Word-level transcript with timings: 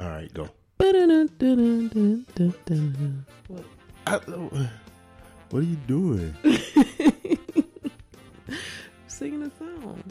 All 0.00 0.08
right, 0.08 0.32
go. 0.34 0.48
I, 4.06 4.16
what 5.50 5.60
are 5.60 5.62
you 5.62 5.76
doing? 5.86 6.34
Singing 9.06 9.42
a 9.42 9.50
song. 9.56 10.02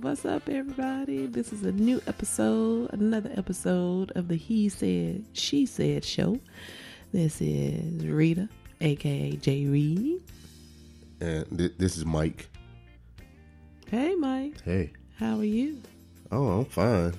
What's 0.00 0.24
up, 0.24 0.48
everybody? 0.48 1.26
This 1.26 1.52
is 1.52 1.64
a 1.64 1.72
new 1.72 2.00
episode, 2.06 2.90
another 2.92 3.30
episode 3.36 4.12
of 4.14 4.28
the 4.28 4.36
He 4.36 4.68
Said, 4.68 5.24
She 5.32 5.66
Said 5.66 6.04
show. 6.04 6.38
This 7.12 7.40
is 7.42 8.06
Rita, 8.06 8.48
aka 8.80 9.32
J 9.32 9.66
Reed. 9.66 10.22
And 11.20 11.58
th- 11.58 11.74
this 11.76 11.98
is 11.98 12.06
Mike. 12.06 12.48
Hey, 13.90 14.14
Mike. 14.14 14.62
Hey. 14.64 14.92
How 15.18 15.38
are 15.38 15.44
you? 15.44 15.82
Oh, 16.30 16.60
I'm 16.60 16.64
fine. 16.64 17.14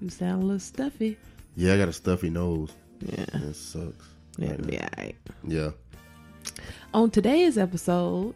You 0.00 0.08
sound 0.08 0.42
a 0.42 0.46
little 0.46 0.60
stuffy. 0.60 1.18
Yeah, 1.56 1.74
I 1.74 1.78
got 1.78 1.88
a 1.88 1.92
stuffy 1.92 2.30
nose. 2.30 2.72
Yeah. 3.00 3.26
It 3.34 3.54
sucks. 3.54 4.08
Yeah, 4.38 4.56
be 4.56 4.78
all 4.78 4.88
right. 4.96 5.16
Yeah. 5.46 5.70
On 6.94 7.10
today's 7.10 7.58
episode, 7.58 8.34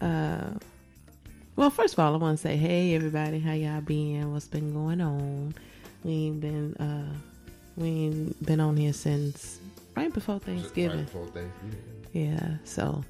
uh, 0.00 0.50
well, 1.56 1.70
first 1.70 1.94
of 1.94 2.00
all, 2.00 2.14
I 2.14 2.18
want 2.18 2.36
to 2.36 2.42
say, 2.42 2.56
hey, 2.56 2.94
everybody, 2.94 3.38
how 3.40 3.52
y'all 3.52 3.80
been? 3.80 4.32
What's 4.32 4.48
been 4.48 4.74
going 4.74 5.00
on? 5.00 5.54
We 6.04 6.12
ain't 6.12 6.40
been, 6.40 6.74
uh, 6.76 7.14
we 7.76 7.88
ain't 7.88 8.44
been 8.44 8.60
on 8.60 8.76
here 8.76 8.92
since 8.92 9.60
right 9.96 10.12
before 10.12 10.38
Thanksgiving. 10.38 10.98
Right 10.98 11.06
before 11.06 11.26
Thanksgiving. 11.28 11.82
Yeah, 12.12 12.56
so 12.64 13.02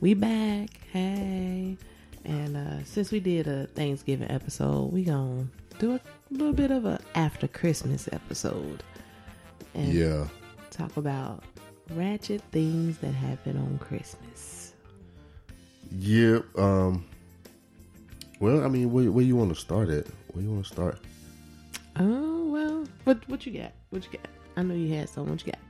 we 0.00 0.14
back. 0.14 0.70
Hey. 0.92 1.76
And 2.24 2.56
uh 2.56 2.82
since 2.84 3.10
we 3.10 3.20
did 3.20 3.46
a 3.46 3.66
Thanksgiving 3.66 4.30
episode, 4.30 4.92
we 4.92 5.04
gonna 5.04 5.46
do 5.78 5.94
a 5.94 6.00
little 6.30 6.52
bit 6.52 6.70
of 6.70 6.84
a 6.84 7.00
after 7.14 7.48
Christmas 7.48 8.08
episode. 8.12 8.82
And 9.74 9.92
Yeah. 9.92 10.26
talk 10.70 10.96
about 10.96 11.42
ratchet 11.90 12.42
things 12.52 12.98
that 12.98 13.12
happen 13.12 13.56
on 13.56 13.78
Christmas. 13.78 14.74
Yeah. 15.98 16.40
Um. 16.56 17.04
Well, 18.40 18.64
I 18.64 18.68
mean, 18.68 18.92
where, 18.92 19.10
where 19.10 19.24
you 19.24 19.36
want 19.36 19.54
to 19.54 19.60
start 19.60 19.88
at? 19.88 20.06
Where 20.32 20.42
you 20.44 20.50
want 20.50 20.64
to 20.66 20.72
start? 20.72 20.98
Oh 21.96 22.48
well. 22.50 22.84
What 23.04 23.28
what 23.28 23.46
you 23.46 23.52
got? 23.60 23.72
What 23.90 24.04
you 24.04 24.10
got? 24.12 24.28
I 24.56 24.62
know 24.62 24.74
you 24.74 24.94
had 24.94 25.08
some. 25.08 25.28
What 25.28 25.44
you 25.46 25.52
got? 25.52 25.60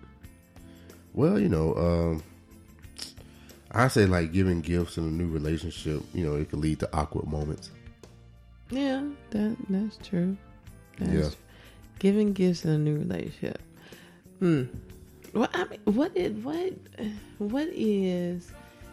Well, 1.12 1.38
you 1.38 1.48
know, 1.48 1.74
um, 1.76 2.22
I 3.70 3.88
say 3.88 4.06
like 4.06 4.32
giving 4.32 4.60
gifts 4.60 4.96
in 4.96 5.04
a 5.04 5.10
new 5.10 5.28
relationship. 5.28 6.02
You 6.14 6.26
know, 6.26 6.36
it 6.36 6.50
could 6.50 6.58
lead 6.60 6.80
to 6.80 6.96
awkward 6.96 7.26
moments. 7.26 7.70
Yeah, 8.70 9.04
that 9.30 9.56
that's 9.68 9.96
true. 9.98 10.36
That's 10.98 11.12
Yeah. 11.12 11.30
Giving 11.98 12.32
gifts 12.32 12.64
in 12.64 12.70
a 12.70 12.78
new 12.78 12.98
relationship. 12.98 13.60
Hmm. 14.40 14.64
Well, 15.32 15.48
I 15.52 15.64
mean, 15.64 15.80
what 15.84 16.16
is 16.16 16.32
what 16.44 16.72
what 17.38 17.68
is 17.68 18.50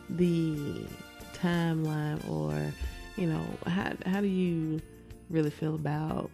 the 0.09 0.85
timeline, 1.34 2.28
or 2.29 2.73
you 3.18 3.28
know, 3.28 3.44
how 3.68 3.94
how 4.06 4.22
do 4.22 4.28
you 4.28 4.81
really 5.29 5.50
feel 5.50 5.75
about 5.75 6.29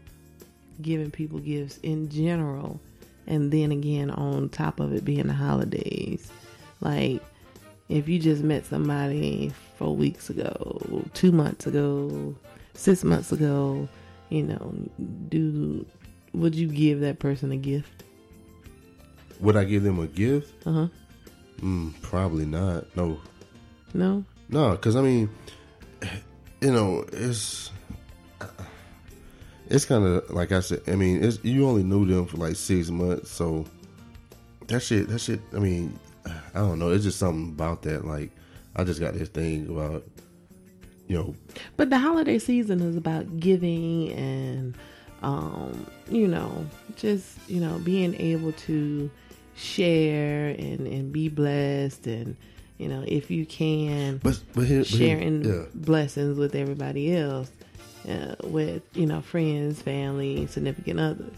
giving 0.82 1.12
people 1.12 1.40
gifts 1.40 1.80
in 1.84 2.10
general, 2.10 2.80
and 3.28 3.52
then 3.52 3.72
again 3.72 4.10
on 4.12 4.50
top 4.50 4.80
of 4.80 4.94
it 4.94 5.04
being 5.06 5.28
the 5.28 5.34
holidays, 5.34 6.32
like 6.82 7.22
if 7.90 8.08
you 8.10 8.20
just 8.20 8.44
met 8.44 8.66
somebody 8.66 9.52
four 9.78 9.96
weeks 9.96 10.30
ago, 10.30 11.04
two 11.14 11.32
months 11.32 11.66
ago, 11.68 12.36
six 12.78 13.04
months 13.04 13.32
ago, 13.32 13.88
you 14.30 14.44
know, 14.44 14.74
do 15.30 15.86
would 16.34 16.56
you 16.56 16.68
give 16.68 17.02
that 17.02 17.20
person 17.20 17.52
a 17.52 17.58
gift? 17.58 18.04
Would 19.40 19.58
I 19.58 19.66
give 19.66 19.84
them 19.84 20.00
a 20.00 20.08
gift? 20.08 20.54
Uh 20.66 20.72
huh. 20.72 20.88
Mm, 21.62 22.00
probably 22.02 22.46
not. 22.46 22.96
No, 22.96 23.20
No. 23.94 24.24
No, 24.50 24.72
because 24.72 24.96
I 24.96 25.02
mean, 25.02 25.30
you 26.62 26.72
know, 26.72 27.06
it's 27.12 27.72
it's 29.70 29.86
kind 29.86 30.06
of 30.06 30.30
like 30.30 30.52
I 30.52 30.62
said. 30.62 30.82
I 30.88 30.96
mean, 30.96 31.24
it's 31.24 31.44
you 31.44 31.68
only 31.68 31.84
knew 31.84 32.06
them 32.06 32.26
for 32.26 32.38
like 32.38 32.56
six 32.56 32.90
months, 32.90 33.30
so 33.32 33.66
that 34.68 34.82
shit, 34.82 35.10
that 35.10 35.20
shit. 35.20 35.42
I 35.54 35.60
mean, 35.60 36.00
I 36.26 36.60
don't 36.60 36.80
know. 36.80 36.92
It's 36.92 37.04
just 37.04 37.20
something 37.20 37.50
about 37.50 37.82
that. 37.84 38.06
Like, 38.06 38.32
I 38.76 38.84
just 38.84 39.00
got 39.00 39.14
this 39.14 39.30
thing 39.30 39.68
about, 39.70 40.04
you 41.08 41.18
know, 41.18 41.36
But 41.78 41.90
the 41.90 41.98
holiday 41.98 42.40
season 42.40 42.82
is 42.82 42.96
about 42.96 43.40
giving 43.40 44.12
and, 44.12 44.76
um, 45.22 45.88
you 46.10 46.28
know, 46.28 46.66
just 46.96 47.38
you 47.48 47.60
know 47.62 47.80
being 47.80 48.16
able 48.16 48.52
to 48.54 49.10
share 49.56 50.50
and 50.50 50.86
and 50.88 51.12
be 51.12 51.30
blessed 51.30 52.06
and 52.08 52.36
you 52.78 52.88
know 52.88 53.04
if 53.08 53.32
you 53.32 53.44
can 53.44 54.18
but 54.18 54.40
but 54.54 54.66
here, 54.66 54.80
but 54.82 54.88
here- 54.88 55.18
sharing 55.18 55.44
yeah, 55.44 55.64
blessings 55.74 56.38
with 56.38 56.54
everybody 56.56 57.16
else, 57.16 57.50
uh, 58.08 58.36
with 58.44 58.84
you 58.94 59.06
know 59.06 59.22
friends, 59.22 59.82
family, 59.82 60.46
significant 60.48 61.00
others. 61.00 61.38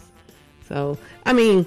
So 0.68 0.98
I 1.26 1.34
mean, 1.34 1.66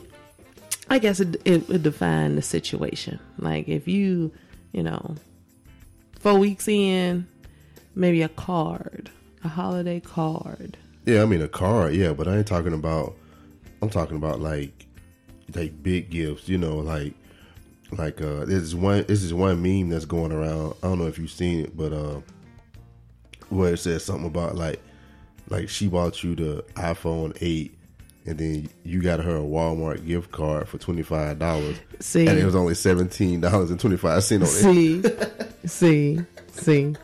I 0.91 0.99
guess 0.99 1.21
it, 1.21 1.41
it 1.45 1.69
would 1.69 1.83
define 1.83 2.37
the 2.37 2.43
situation. 2.43 3.19
Like 3.39 3.69
if 3.69 3.89
you, 3.89 4.31
you 4.73 4.83
know, 4.83 5.17
four 6.21 6.39
weeks 6.39 6.69
in, 6.69 7.27
maybe 7.95 8.23
a 8.23 8.29
card, 8.29 9.11
a 9.45 9.49
holiday 9.49 10.01
card. 10.01 10.77
yeah. 11.05 11.23
I 11.23 11.27
mean, 11.27 11.43
a 11.43 11.49
card, 11.49 11.95
yeah, 11.95 12.13
but 12.13 12.29
I 12.29 12.37
ain't 12.39 12.47
talking 12.47 12.73
about. 12.75 13.17
I'm 13.81 13.91
talking 13.91 14.17
about 14.17 14.41
like 14.41 14.87
like 15.57 15.83
big 15.83 16.11
gifts, 16.11 16.49
you 16.49 16.57
know, 16.59 16.77
like 16.79 17.15
like 17.99 18.21
uh 18.23 18.45
there's 18.47 18.75
one 18.75 19.05
this 19.09 19.23
is 19.23 19.35
one 19.35 19.61
meme 19.63 19.89
that's 19.91 20.05
going 20.05 20.31
around. 20.33 20.75
I 20.83 20.87
don't 20.89 20.99
know 20.99 21.07
if 21.09 21.19
you've 21.19 21.31
seen 21.33 21.65
it, 21.65 21.77
but 21.77 21.93
uh 21.93 22.21
where 23.49 23.75
it 23.75 23.79
says 23.79 24.05
something 24.05 24.27
about 24.27 24.55
like 24.55 24.81
like 25.49 25.69
she 25.69 25.89
bought 25.89 26.23
you 26.23 26.35
the 26.37 26.65
iPhone 26.75 27.37
eight 27.41 27.77
and 28.25 28.39
then 28.39 28.69
you 28.85 29.03
got 29.03 29.19
her 29.21 29.37
a 29.37 29.41
Walmart 29.41 30.07
gift 30.07 30.31
card 30.31 30.69
for 30.69 30.79
twenty 30.79 31.03
five 31.03 31.41
dollars. 31.41 31.77
See, 31.99 32.27
And 32.29 32.39
it 32.39 32.45
was 32.45 32.55
only 32.55 32.75
seventeen 32.75 33.41
dollars 33.41 33.71
and 33.73 33.81
twenty 33.81 33.97
five 33.97 34.23
cents 34.23 34.65
on 34.65 34.77
it. 34.77 35.63
see, 35.67 35.67
see, 35.67 36.21
see. 36.53 36.95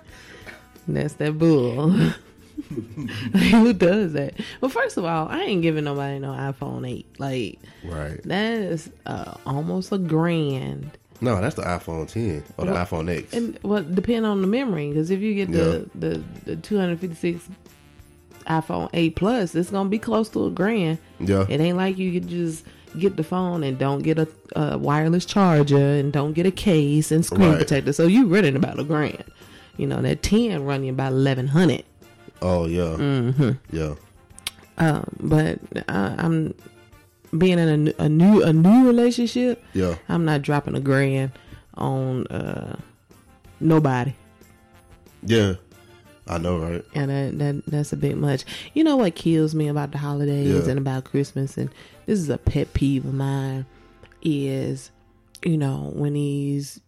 That's 0.89 1.15
that 1.15 1.39
bull. 1.39 1.91
Who 2.71 3.73
does 3.73 4.15
that? 4.15 4.35
Well, 4.61 4.69
first 4.71 4.97
of 4.97 5.05
all, 5.05 5.29
I 5.29 5.43
ain't 5.43 5.63
giving 5.63 5.85
nobody 5.85 6.19
no 6.19 6.31
iPhone 6.33 6.89
eight. 6.89 7.07
Like 7.19 7.59
Right. 7.85 8.21
that 8.25 8.53
is 8.59 8.91
uh, 9.07 9.35
almost 9.47 9.93
a 9.93 9.99
grand. 9.99 10.91
No, 11.21 11.41
that's 11.41 11.57
the 11.57 11.63
iPhone 11.63 12.09
ten 12.09 12.43
or 12.57 12.67
the 12.67 12.73
Well, 12.73 12.87
iPhone 12.87 13.09
X. 13.17 13.33
And 13.33 13.59
well, 13.63 13.83
depend 13.83 14.25
on 14.27 14.41
the 14.41 14.47
memory 14.47 14.89
because 14.89 15.11
if 15.11 15.21
you 15.21 15.35
get 15.35 15.51
the 15.53 15.89
the 15.95 16.23
the 16.45 16.57
two 16.57 16.79
hundred 16.79 17.01
fifty 17.01 17.17
six 17.17 17.49
iPhone 18.47 18.89
eight 18.95 19.17
plus, 19.17 19.55
it's 19.55 19.71
gonna 19.71 19.89
be 19.89 19.99
close 19.99 20.29
to 20.31 20.47
a 20.47 20.51
grand. 20.51 20.99
yeah. 21.21 21.45
It 21.49 21.61
ain't 21.61 21.77
like 21.77 21.99
you 21.99 22.13
could 22.13 22.29
just 22.29 22.65
get 22.99 23.17
the 23.17 23.25
phone 23.25 23.63
and 23.65 23.79
don't 23.79 24.03
get 24.03 24.19
a, 24.19 24.27
a 24.57 24.79
wireless 24.79 25.27
charger 25.27 25.77
and 25.77 26.13
don't 26.13 26.33
get 26.33 26.47
a 26.47 26.51
case 26.51 27.13
and 27.13 27.25
screen 27.25 27.51
Right. 27.51 27.59
protector. 27.59 27.93
So 27.93 28.07
you're 28.07 28.27
running 28.27 28.57
about 28.57 28.79
a 28.79 28.85
grand. 28.85 29.25
You 29.79 29.87
know 29.87 30.03
that 30.03 30.23
ten 30.23 30.65
running 30.65 30.91
about 30.91 31.13
eleven 31.13 31.47
hundred. 31.49 31.85
Oh 32.43 32.67
yeah. 32.67 32.97
Mm-hmm. 32.99 33.51
Yeah. 33.77 33.95
Um, 34.77 35.05
but 35.21 35.59
I, 35.89 36.15
I'm 36.19 36.55
being 37.37 37.59
in 37.59 37.69
a, 37.69 37.77
new- 37.77 37.95
a 37.99 38.09
new 38.09 38.43
a 38.43 38.53
new 38.53 38.87
relationship. 38.87 39.65
Yeah. 39.73 39.97
I'm 40.09 40.25
not 40.25 40.43
dropping 40.43 40.75
a 40.77 40.81
grand 40.81 41.33
on 41.75 42.27
uh 42.27 42.77
nobody. 43.61 44.15
Yeah. 45.23 45.55
I 46.31 46.37
know, 46.37 46.59
right? 46.59 46.85
and 46.95 47.11
that, 47.11 47.39
that 47.39 47.67
that's 47.67 47.93
a 47.93 47.97
bit 47.97 48.19
much. 48.19 48.45
You 48.75 48.85
know 48.85 48.97
what 48.97 49.15
kills 49.15 49.55
me 49.55 49.67
about 49.69 49.93
the 49.93 49.99
holidays 49.99 50.65
Yeah. 50.67 50.71
and 50.71 50.79
about 50.79 51.05
Christmas, 51.05 51.57
and 51.57 51.71
this 52.05 52.19
is 52.19 52.29
a 52.29 52.37
pet 52.37 52.75
peeve 52.75 53.07
of 53.07 53.15
mine, 53.15 53.65
is 54.23 54.91
you 55.45 55.57
know 55.57 55.93
when 55.95 56.15
these 56.15 56.81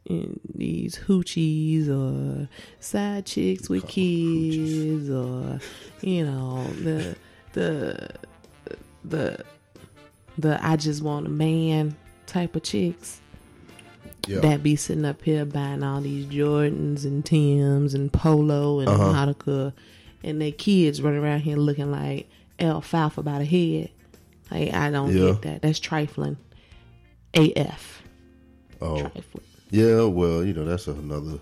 these 0.54 0.96
hoochies 0.96 1.88
or 1.88 2.48
side 2.80 3.24
chicks 3.26 3.68
with 3.68 3.86
kids 3.86 5.08
or 5.08 5.60
you 6.00 6.24
know 6.24 6.64
the 6.82 7.16
the 7.52 8.08
the 9.04 9.44
the 10.38 10.58
I 10.66 10.76
just 10.76 11.02
want 11.02 11.26
a 11.26 11.30
man 11.30 11.96
type 12.26 12.56
of 12.56 12.62
chicks 12.62 13.20
Yeah. 14.26 14.40
that 14.40 14.62
be 14.62 14.74
sitting 14.76 15.04
up 15.04 15.22
here 15.22 15.44
buying 15.44 15.82
all 15.82 16.00
these 16.00 16.26
Jordans 16.26 17.04
and 17.04 17.24
Tims 17.24 17.94
and 17.94 18.12
Polo 18.12 18.80
and 18.80 18.88
Uh-huh. 18.88 19.12
Nautica, 19.12 19.72
and 20.24 20.40
their 20.40 20.52
kids 20.52 21.00
running 21.02 21.22
around 21.22 21.40
here 21.40 21.56
looking 21.56 21.90
like 21.90 22.28
alfalfa 22.58 23.22
by 23.22 23.38
the 23.38 23.44
head. 23.44 23.90
Like 24.50 24.72
I 24.74 24.90
don't 24.90 25.14
Yeah. 25.16 25.32
get 25.32 25.42
that. 25.42 25.62
That's 25.62 25.78
trifling. 25.80 26.36
AF. 27.34 27.99
Oh, 28.80 29.00
Trifling. 29.00 29.44
yeah. 29.70 30.02
Well, 30.02 30.44
you 30.44 30.52
know 30.54 30.64
that's 30.64 30.86
another. 30.86 31.38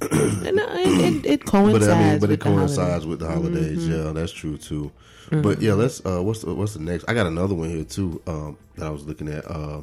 And 0.02 0.58
uh, 0.58 0.66
it, 0.70 1.14
it, 1.26 1.26
it 1.26 1.44
coincides. 1.44 1.86
But 1.86 1.90
I 1.96 1.98
mean, 2.10 2.18
but 2.20 2.30
with 2.30 2.30
it 2.32 2.40
the 2.40 2.48
Mm-hmm. 2.48 2.58
coincides 2.58 3.06
with 3.06 3.18
the 3.20 3.26
holidays. 3.28 3.86
Yeah, 3.86 4.12
that's 4.12 4.32
true 4.32 4.56
too. 4.56 4.90
But 5.30 5.60
yeah, 5.62 5.74
let's. 5.74 6.04
Uh, 6.04 6.22
what's 6.22 6.40
the, 6.42 6.54
what's 6.54 6.72
the 6.74 6.80
next? 6.80 7.04
I 7.06 7.14
got 7.14 7.26
another 7.26 7.54
one 7.54 7.68
here 7.70 7.84
too. 7.84 8.20
Um, 8.26 8.56
that 8.76 8.86
I 8.86 8.90
was 8.90 9.06
looking 9.06 9.28
at. 9.28 9.48
Uh, 9.48 9.82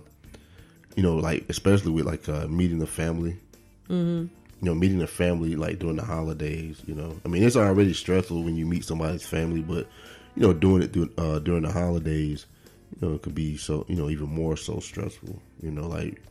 you 0.95 1.03
know, 1.03 1.15
like 1.17 1.45
especially 1.49 1.91
with 1.91 2.05
like 2.05 2.27
uh, 2.27 2.47
meeting 2.47 2.79
the 2.79 2.87
family. 2.87 3.37
Mm-hmm. 3.89 4.25
You 4.59 4.65
know, 4.65 4.73
meeting 4.73 4.97
the 4.97 5.07
family 5.07 5.55
like 5.55 5.77
during 5.77 5.97
the 5.97 6.03
holidays. 6.05 6.81
You 6.87 6.95
know, 6.95 7.19
I 7.23 7.27
mean, 7.27 7.43
it's 7.43 7.55
already 7.55 7.93
stressful 7.93 8.43
when 8.43 8.55
you 8.55 8.65
meet 8.65 8.83
somebody's 8.83 9.25
family, 9.25 9.61
but 9.61 9.87
you 10.35 10.41
know, 10.41 10.53
doing 10.53 10.81
it 10.81 10.91
dur- 10.91 11.09
uh, 11.19 11.37
during 11.39 11.61
the 11.61 11.71
holidays, 11.71 12.47
you 12.99 13.07
know, 13.07 13.13
it 13.15 13.21
could 13.21 13.35
be 13.35 13.55
so 13.55 13.85
you 13.87 13.95
know 13.95 14.09
even 14.09 14.27
more 14.29 14.57
so 14.57 14.79
stressful. 14.79 15.39
You 15.61 15.69
know, 15.71 15.87
like 15.87 16.21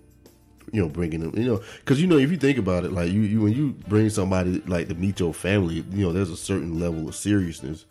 you 0.73 0.83
know, 0.83 0.89
bringing 0.89 1.21
them, 1.21 1.33
you 1.37 1.45
know, 1.47 1.63
because 1.81 2.01
you 2.01 2.07
know, 2.07 2.17
if 2.19 2.31
you 2.31 2.37
think 2.37 2.59
about 2.59 2.85
it, 2.85 2.93
like 2.93 3.11
you, 3.13 3.21
you 3.21 3.41
when 3.43 3.53
you 3.53 3.71
bring 3.89 4.11
somebody 4.11 4.61
like 4.67 4.89
to 4.89 4.95
meet 4.95 5.21
your 5.21 5.33
family, 5.35 5.85
you 5.93 6.05
know, 6.07 6.13
there's 6.13 6.31
a 6.31 6.37
certain 6.37 6.79
level 6.81 7.09
of 7.09 7.15
seriousness, 7.15 7.85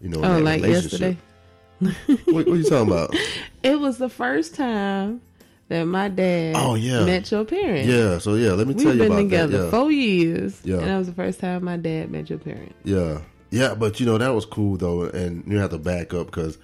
you 0.00 0.08
know. 0.08 0.18
in 0.18 0.24
Oh, 0.24 0.38
like 0.38 0.62
yesterday. 0.62 1.16
What, 1.80 1.96
what 2.26 2.48
are 2.48 2.56
you 2.56 2.64
talking 2.64 2.92
about? 2.92 3.14
It 3.62 3.78
was 3.80 3.98
the 3.98 4.08
first 4.08 4.54
time 4.56 5.20
that 5.68 5.84
my 5.84 6.08
dad 6.08 6.54
Oh, 6.56 6.74
yeah. 6.74 7.04
met 7.04 7.30
your 7.30 7.44
parents. 7.44 7.88
Yeah, 7.88 8.18
so 8.18 8.34
yeah, 8.34 8.52
let 8.52 8.66
me 8.66 8.74
tell 8.74 8.86
We've 8.86 8.94
you 8.94 9.02
been 9.02 9.12
about 9.12 9.18
together 9.22 9.58
that. 9.58 9.64
Yeah. 9.64 9.70
four 9.70 9.90
years. 9.90 10.60
Yeah. 10.64 10.76
And 10.78 10.86
that 10.88 10.98
was 10.98 11.06
the 11.06 11.14
first 11.14 11.40
time 11.40 11.64
my 11.64 11.76
dad 11.76 12.10
met 12.10 12.28
your 12.28 12.38
parents. 12.40 12.74
Yeah, 12.84 13.20
yeah, 13.50 13.74
but 13.74 14.00
you 14.00 14.06
know 14.06 14.18
that 14.18 14.34
was 14.34 14.44
cool 14.46 14.76
though, 14.76 15.02
and 15.04 15.44
you 15.46 15.58
have 15.58 15.70
to 15.70 15.78
back 15.78 16.12
up 16.14 16.26
because 16.26 16.58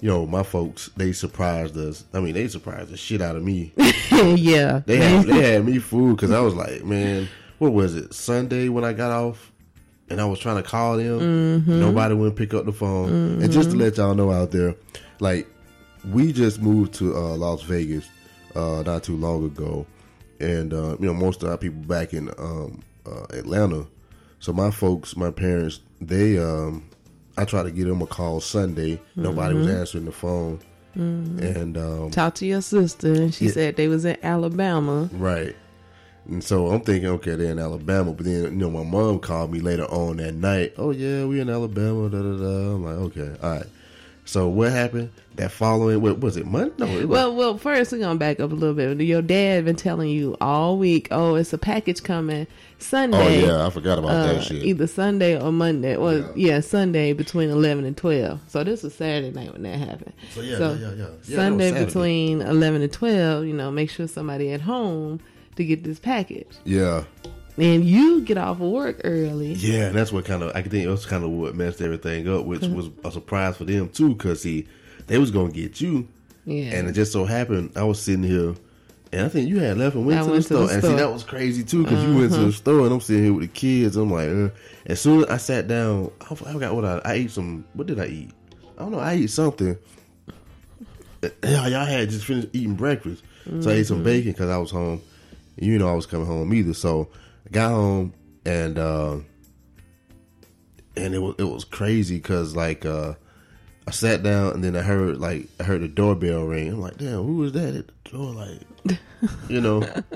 you 0.00 0.08
know 0.08 0.26
my 0.26 0.42
folks 0.42 0.90
they 0.96 1.12
surprised 1.12 1.76
us. 1.76 2.04
I 2.12 2.20
mean, 2.20 2.34
they 2.34 2.48
surprised 2.48 2.90
the 2.90 2.96
shit 2.96 3.20
out 3.22 3.36
of 3.36 3.42
me. 3.42 3.72
yeah. 4.10 4.82
They 4.86 4.96
had 4.98 5.26
they 5.26 5.52
had 5.54 5.64
me 5.64 5.78
fooled 5.90 6.16
because 6.16 6.30
I 6.30 6.40
was 6.40 6.54
like, 6.54 6.84
man, 6.84 7.28
what 7.58 7.72
was 7.72 7.94
it 7.94 8.12
Sunday 8.14 8.68
when 8.68 8.84
I 8.84 8.92
got 8.92 9.10
off, 9.10 9.52
and 10.10 10.20
I 10.20 10.24
was 10.26 10.38
trying 10.38 10.62
to 10.62 10.68
call 10.68 10.96
them, 10.98 11.18
Mm-hmm. 11.20 11.80
nobody 11.80 12.14
wouldn't 12.14 12.36
pick 12.36 12.52
up 12.54 12.64
the 12.66 12.72
phone. 12.72 13.42
And 13.42 13.50
just 13.50 13.70
to 13.70 13.76
let 13.76 13.96
y'all 13.96 14.14
know 14.14 14.30
out 14.30 14.50
there, 14.50 14.74
like 15.20 15.46
we 16.12 16.32
just 16.32 16.60
moved 16.60 16.94
to 16.94 17.16
uh, 17.16 17.36
Las 17.36 17.62
Vegas 17.62 18.08
uh, 18.54 18.82
not 18.86 19.02
too 19.02 19.16
long 19.16 19.44
ago, 19.46 19.86
and 20.40 20.72
uh, 20.74 20.96
you 21.00 21.06
know 21.06 21.14
most 21.14 21.42
of 21.42 21.48
our 21.50 21.56
people 21.56 21.80
back 21.82 22.12
in 22.12 22.28
um, 22.38 22.82
uh, 23.06 23.24
Atlanta. 23.30 23.86
So 24.38 24.52
my 24.52 24.70
folks, 24.70 25.16
my 25.16 25.30
parents, 25.30 25.80
they 26.00 26.38
um, 26.38 26.88
I 27.36 27.44
tried 27.44 27.64
to 27.64 27.70
give 27.70 27.86
them 27.86 28.02
a 28.02 28.06
call 28.06 28.40
Sunday. 28.40 29.00
Nobody 29.14 29.54
was 29.54 29.66
Mm-hmm. 29.66 29.76
answering 29.76 30.04
the 30.06 30.12
phone, 30.12 30.60
and 30.94 31.76
um, 31.76 32.10
Talked 32.10 32.38
to 32.38 32.46
your 32.46 32.62
sister, 32.62 33.12
and 33.12 33.34
she 33.34 33.46
Yeah. 33.46 33.52
said 33.52 33.76
they 33.76 33.88
was 33.88 34.04
in 34.04 34.16
Alabama. 34.22 35.10
Right. 35.12 35.54
And 36.28 36.42
so 36.42 36.68
I'm 36.68 36.80
thinking, 36.80 37.08
okay, 37.10 37.36
they're 37.36 37.52
in 37.52 37.58
Alabama. 37.58 38.12
But 38.12 38.24
then, 38.26 38.42
you 38.44 38.50
know, 38.50 38.70
my 38.70 38.82
mom 38.82 39.20
called 39.20 39.52
me 39.52 39.60
later 39.60 39.84
on 39.84 40.16
that 40.16 40.34
night. 40.34 40.72
Oh, 40.76 40.90
yeah, 40.90 41.24
we 41.24 41.38
in 41.40 41.48
Alabama. 41.48 42.08
Da, 42.08 42.18
da, 42.20 42.36
da. 42.36 42.74
I'm 42.74 42.84
like, 42.84 42.96
okay, 42.96 43.36
all 43.42 43.50
right. 43.52 43.66
So 44.26 44.48
what 44.48 44.72
happened? 44.72 45.10
That 45.36 45.52
following, 45.52 46.00
what 46.00 46.20
was 46.20 46.36
it, 46.36 46.46
Monday? 46.46 46.74
No, 46.78 46.86
it 46.86 46.96
was, 46.96 47.06
Well, 47.06 47.34
well, 47.36 47.58
first 47.58 47.92
we're 47.92 47.98
gonna 47.98 48.18
back 48.18 48.40
up 48.40 48.50
a 48.50 48.54
little 48.54 48.74
bit. 48.74 49.00
Your 49.02 49.22
dad 49.22 49.66
been 49.66 49.76
telling 49.76 50.08
you 50.08 50.36
all 50.40 50.78
week, 50.78 51.08
oh, 51.10 51.34
it's 51.36 51.52
a 51.52 51.58
package 51.58 52.02
coming 52.02 52.46
Sunday. 52.78 53.44
oh, 53.44 53.46
yeah, 53.46 53.66
I 53.66 53.70
forgot 53.70 53.98
about 53.98 54.10
uh, 54.10 54.32
that 54.32 54.44
shit. 54.44 54.64
either 54.64 54.86
Sunday 54.86 55.40
or 55.40 55.52
Monday, 55.52 55.94
or 55.94 56.32
yeah. 56.34 56.60
Sunday 56.60 57.12
between 57.12 57.50
eleven 57.50 57.84
and 57.84 57.96
twelve. 57.96 58.40
So 58.48 58.64
this 58.64 58.82
was 58.82 58.94
Saturday 58.94 59.30
night 59.30 59.52
when 59.52 59.62
that 59.62 59.78
happened. 59.78 60.14
So, 60.34 60.40
yeah, 60.40 60.58
yeah, 60.58 60.74
yeah, 60.74 60.90
yeah. 60.94 61.06
Yeah, 61.24 61.36
Sunday 61.36 61.84
between 61.84 62.40
eleven 62.42 62.82
and 62.82 62.92
twelve. 62.92 63.46
You 63.46 63.52
know, 63.52 63.70
make 63.70 63.90
sure 63.90 64.08
somebody 64.08 64.52
at 64.52 64.62
home 64.62 65.20
to 65.56 65.64
get 65.64 65.84
this 65.84 65.98
package, 65.98 66.48
Yeah. 66.64 67.04
And 67.56 67.84
you 67.84 68.20
get 68.22 68.38
off 68.38 68.58
work 68.58 69.00
early. 69.04 69.54
Yeah, 69.54 69.86
and 69.86 69.96
that's 69.96 70.12
what 70.12 70.24
kind 70.24 70.42
of, 70.42 70.54
I 70.54 70.62
think 70.62 70.88
was 70.88 71.06
kind 71.06 71.24
of 71.24 71.30
what 71.30 71.54
messed 71.54 71.80
everything 71.80 72.28
up, 72.28 72.44
which 72.44 72.60
mm-hmm. 72.60 72.74
was 72.74 72.90
a 73.04 73.10
surprise 73.10 73.56
for 73.56 73.64
them, 73.64 73.88
too, 73.88 74.14
because, 74.14 74.42
see, 74.42 74.66
they 75.06 75.18
was 75.18 75.30
going 75.30 75.52
to 75.52 75.60
get 75.60 75.80
you. 75.80 76.08
Yeah, 76.44 76.76
And 76.76 76.88
it 76.88 76.92
just 76.92 77.12
so 77.12 77.24
happened 77.24 77.72
I 77.74 77.82
was 77.82 78.00
sitting 78.00 78.22
here, 78.22 78.54
and 79.12 79.22
I 79.22 79.28
think 79.28 79.48
you 79.48 79.58
had 79.58 79.78
left 79.78 79.96
and 79.96 80.06
went 80.06 80.20
I 80.20 80.22
to 80.22 80.26
the 80.26 80.32
went 80.32 80.46
to 80.46 80.54
the 80.54 80.66
store. 80.66 80.74
and 80.74 80.84
see, 80.84 80.94
that 80.94 81.12
was 81.12 81.24
crazy 81.24 81.64
too 81.64 81.82
because 81.82 82.04
you 82.04 82.16
went 82.16 82.30
to 82.32 82.36
the 82.36 82.42
uh-huh. 82.44 82.52
store, 82.52 82.80
and 82.84 82.92
I'm 82.92 83.00
sitting 83.00 83.24
here 83.24 83.32
with 83.32 83.42
the 83.42 83.48
kids. 83.48 83.96
I'm 83.96 84.12
like, 84.12 84.28
uh, 84.28 84.50
as 84.86 85.00
soon 85.00 85.24
as 85.24 85.30
I 85.30 85.36
sat 85.38 85.66
down, 85.66 86.12
I 86.20 86.34
forgot 86.34 86.74
what 86.74 86.84
I, 86.84 87.00
I 87.04 87.12
ate. 87.14 87.30
Some 87.32 87.64
what 87.74 87.88
did 87.88 87.98
I 87.98 88.06
eat? 88.06 88.30
I 88.76 88.82
don't 88.82 88.92
know. 88.92 89.00
I 89.00 89.12
ate 89.14 89.30
something. 89.30 89.76
Uh, 91.22 91.28
yeah, 91.42 91.66
y'all 91.66 91.84
had 91.84 92.10
just 92.10 92.26
finished 92.26 92.48
eating 92.52 92.74
breakfast, 92.74 93.24
so 93.60 93.70
I 93.70 93.74
ate 93.74 93.86
some 93.86 93.98
mm-hmm. 93.98 94.04
bacon 94.04 94.32
because 94.32 94.50
I 94.50 94.58
was 94.58 94.70
home. 94.70 95.02
And 95.56 95.66
you 95.66 95.78
know, 95.78 95.88
I 95.88 95.94
was 95.94 96.06
coming 96.06 96.26
home 96.26 96.52
either. 96.54 96.74
So 96.74 97.08
I 97.46 97.48
got 97.50 97.70
home 97.70 98.12
and. 98.44 98.78
uh 98.78 99.18
and 100.96 101.14
it 101.14 101.18
was 101.18 101.34
it 101.38 101.44
was 101.44 101.64
crazy 101.64 102.16
because 102.16 102.56
like 102.56 102.84
uh 102.86 103.14
I 103.86 103.90
sat 103.92 104.22
down 104.22 104.52
and 104.54 104.64
then 104.64 104.74
I 104.76 104.82
heard 104.82 105.18
like 105.18 105.46
I 105.60 105.64
heard 105.64 105.82
the 105.82 105.88
doorbell 105.88 106.42
ring. 106.44 106.68
I'm 106.72 106.80
like, 106.80 106.96
damn, 106.96 107.22
who 107.22 107.36
was 107.36 107.52
that 107.52 107.74
at 107.74 107.86
the 107.86 108.10
door? 108.10 108.32
Like, 108.32 108.98
you 109.48 109.60
know, 109.60 109.78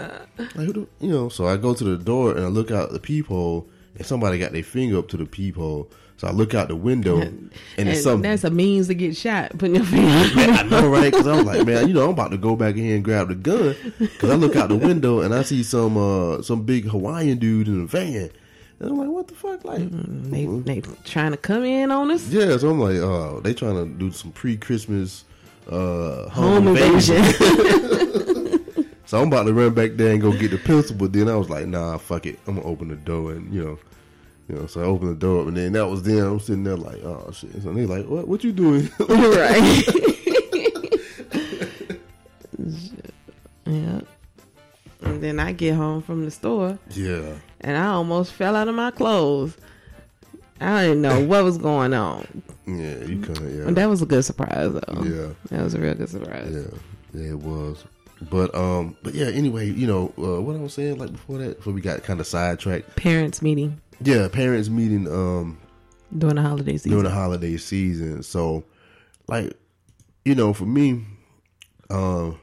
like 0.57 0.75
you 0.75 0.89
know. 1.01 1.29
So 1.29 1.47
I 1.47 1.57
go 1.57 1.75
to 1.75 1.85
the 1.85 2.03
door 2.03 2.35
and 2.35 2.45
I 2.45 2.49
look 2.49 2.71
out 2.71 2.93
the 2.93 2.99
peephole, 2.99 3.69
and 4.01 4.07
somebody 4.07 4.39
got 4.39 4.53
their 4.53 4.63
finger 4.63 4.99
up 4.99 5.09
to 5.09 5.19
the 5.19 5.27
peephole. 5.27 5.91
So 6.17 6.27
I 6.27 6.33
look 6.33 6.55
out 6.55 6.69
the 6.69 6.77
window, 6.77 7.19
and, 7.19 7.51
and 7.79 7.89
it's 7.89 8.03
some. 8.03 8.23
that's 8.23 8.45
a 8.45 8.51
means 8.51 8.89
to 8.89 8.95
get 8.95 9.17
shot. 9.17 9.57
Putting 9.57 9.77
your 9.77 9.85
finger. 9.85 10.07
Man, 10.37 10.51
I 10.51 10.63
know, 10.65 10.89
right? 10.89 11.13
Because 11.13 11.27
I'm 11.27 11.47
like, 11.47 11.67
man, 11.67 11.89
you 11.89 11.95
know, 11.95 12.05
I'm 12.05 12.11
about 12.11 12.31
to 12.33 12.37
go 12.37 12.57
back 12.57 12.75
in 12.77 12.83
here 12.83 12.97
and 12.97 13.05
grab 13.05 13.29
the 13.29 13.35
gun. 13.35 13.75
Because 13.99 14.29
I 14.29 14.35
look 14.35 14.55
out 14.57 14.69
the 14.69 14.77
window 14.77 15.21
and 15.21 15.35
I 15.35 15.43
see 15.43 15.63
some 15.63 15.97
uh 15.97 16.43
some 16.43 16.65
big 16.65 16.87
Hawaiian 16.87 17.39
dude 17.39 17.69
in 17.69 17.83
a 17.83 17.87
van, 17.87 18.31
and 18.81 18.91
I'm 18.91 18.99
like, 18.99 19.09
what 19.09 19.29
the 19.29 19.35
fuck, 19.35 19.65
like. 19.65 19.81
they 20.31 20.45
they 20.45 20.83
trying 21.05 21.31
to 21.31 21.39
come 21.39 21.65
in 21.65 21.91
on 21.91 22.11
us. 22.11 22.29
Yeah, 22.29 22.57
so 22.59 22.69
I'm 22.71 22.81
like, 22.81 22.97
oh, 22.97 23.41
they 23.41 23.55
trying 23.55 23.77
to 23.77 23.87
do 23.87 24.11
some 24.13 24.33
pre-Christmas 24.33 25.25
uh, 25.71 26.29
Home 26.31 26.65
home, 26.65 26.77
invasion. 26.77 27.23
so 29.07 29.21
I'm 29.21 29.29
about 29.29 29.45
to 29.45 29.55
run 29.55 29.73
back 29.73 29.93
there 29.95 30.13
and 30.13 30.21
go 30.21 30.33
get 30.33 30.51
the 30.51 30.59
pistol, 30.59 30.97
but 30.97 31.13
then 31.13 31.29
I 31.29 31.37
was 31.37 31.49
like, 31.49 31.67
nah, 31.67 31.99
fuck 31.99 32.27
it, 32.27 32.39
I'm 32.47 32.57
gonna 32.57 32.67
open 32.67 32.89
the 32.89 32.97
door 32.97 33.33
and 33.33 33.53
you 33.55 33.65
know, 33.65 33.79
you 34.51 34.57
know. 34.59 34.67
So 34.67 34.81
I 34.81 34.85
opened 34.85 35.11
the 35.11 35.15
door 35.15 35.43
up, 35.43 35.49
and 35.49 35.57
then 35.57 35.73
that 35.73 35.87
was 35.87 36.03
then 36.03 36.19
I'm 36.19 36.41
sitting 36.41 36.65
there 36.65 36.77
like, 36.77 37.03
oh 37.05 37.31
shit. 37.33 37.63
So 37.63 37.73
they 37.73 37.87
like, 37.87 38.07
what, 38.07 38.29
what 38.29 38.45
you 38.45 38.53
doing? 38.53 38.91
right. 39.09 39.85
yeah. 43.67 44.01
And 45.03 45.23
then 45.23 45.41
I 45.41 45.53
get 45.53 45.75
home 45.77 46.03
from 46.03 46.25
the 46.25 46.31
store 46.31 46.79
yeah, 46.91 47.35
and 47.63 47.77
I 47.77 47.87
almost 47.87 48.33
fell 48.33 48.55
out 48.55 48.69
of 48.69 48.75
my 48.75 48.91
clothes. 48.91 49.57
I 50.61 50.83
didn't 50.83 51.03
know 51.03 51.25
what 51.27 51.43
was 51.45 51.57
going 51.57 51.95
on. 51.95 52.43
yeah, 52.67 52.99
you 53.05 53.21
couldn't, 53.21 53.57
yeah, 53.57 53.65
But 53.65 53.77
that 53.77 53.89
was 53.89 54.03
a 54.03 54.07
good 54.07 54.25
surprise 54.25 54.73
though. 54.73 55.03
yeah. 55.03 55.29
That 55.51 55.65
was 55.65 55.75
a 55.75 55.81
real 55.81 55.95
good 55.95 56.11
surprise. 56.11 56.53
Yeah, 56.53 56.79
yeah, 57.19 57.31
it 57.31 57.39
was. 57.39 57.83
But 58.29 58.55
um, 58.55 58.95
but 59.03 59.15
yeah. 59.15 59.29
Anyway, 59.29 59.71
you 59.71 59.87
know 59.87 60.13
uh, 60.19 60.43
what 60.43 60.55
I 60.55 60.59
was 60.59 60.75
saying 60.75 60.99
like 60.99 61.13
before 61.13 61.39
that, 61.39 61.57
before 61.57 61.73
we 61.73 61.81
got 61.81 62.03
kind 62.03 62.21
of 62.21 62.27
sidetracked. 62.27 62.95
Parents 62.97 63.41
meeting 63.41 63.81
Yeah, 64.03 64.29
parents 64.29 64.69
meeting 64.69 65.07
um 65.07 65.59
during 66.17 66.37
the 66.37 66.43
holiday 66.43 66.73
season. 66.73 66.91
during 66.91 67.05
the 67.05 67.11
holiday 67.11 67.57
season. 67.57 68.23
So, 68.23 68.65
like, 69.29 69.53
you 70.25 70.35
know, 70.35 70.53
for 70.53 70.65
me, 70.67 71.05
um, 71.91 72.39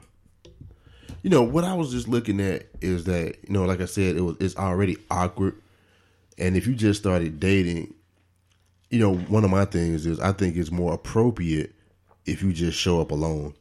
you 1.23 1.29
know, 1.29 1.41
what 1.41 1.63
I 1.63 1.73
was 1.73 1.91
just 1.91 2.07
looking 2.07 2.39
at 2.39 2.67
is 2.81 3.05
that 3.05 3.37
you 3.47 3.53
know, 3.53 3.65
like 3.65 3.81
I 3.81 3.85
said, 3.85 4.15
it 4.15 4.21
was 4.21 4.37
it's 4.39 4.55
already 4.55 4.97
awkward, 5.09 5.59
and 6.37 6.55
if 6.55 6.67
you 6.67 6.75
just 6.75 6.99
started 6.99 7.39
dating, 7.39 7.93
you 8.89 8.99
know, 8.99 9.15
one 9.15 9.43
of 9.43 9.49
my 9.49 9.65
things 9.65 10.05
is 10.05 10.19
I 10.19 10.31
think 10.31 10.55
it's 10.55 10.71
more 10.71 10.93
appropriate 10.93 11.73
if 12.25 12.43
you 12.43 12.53
just 12.53 12.77
show 12.77 13.01
up 13.01 13.11
alone. 13.11 13.53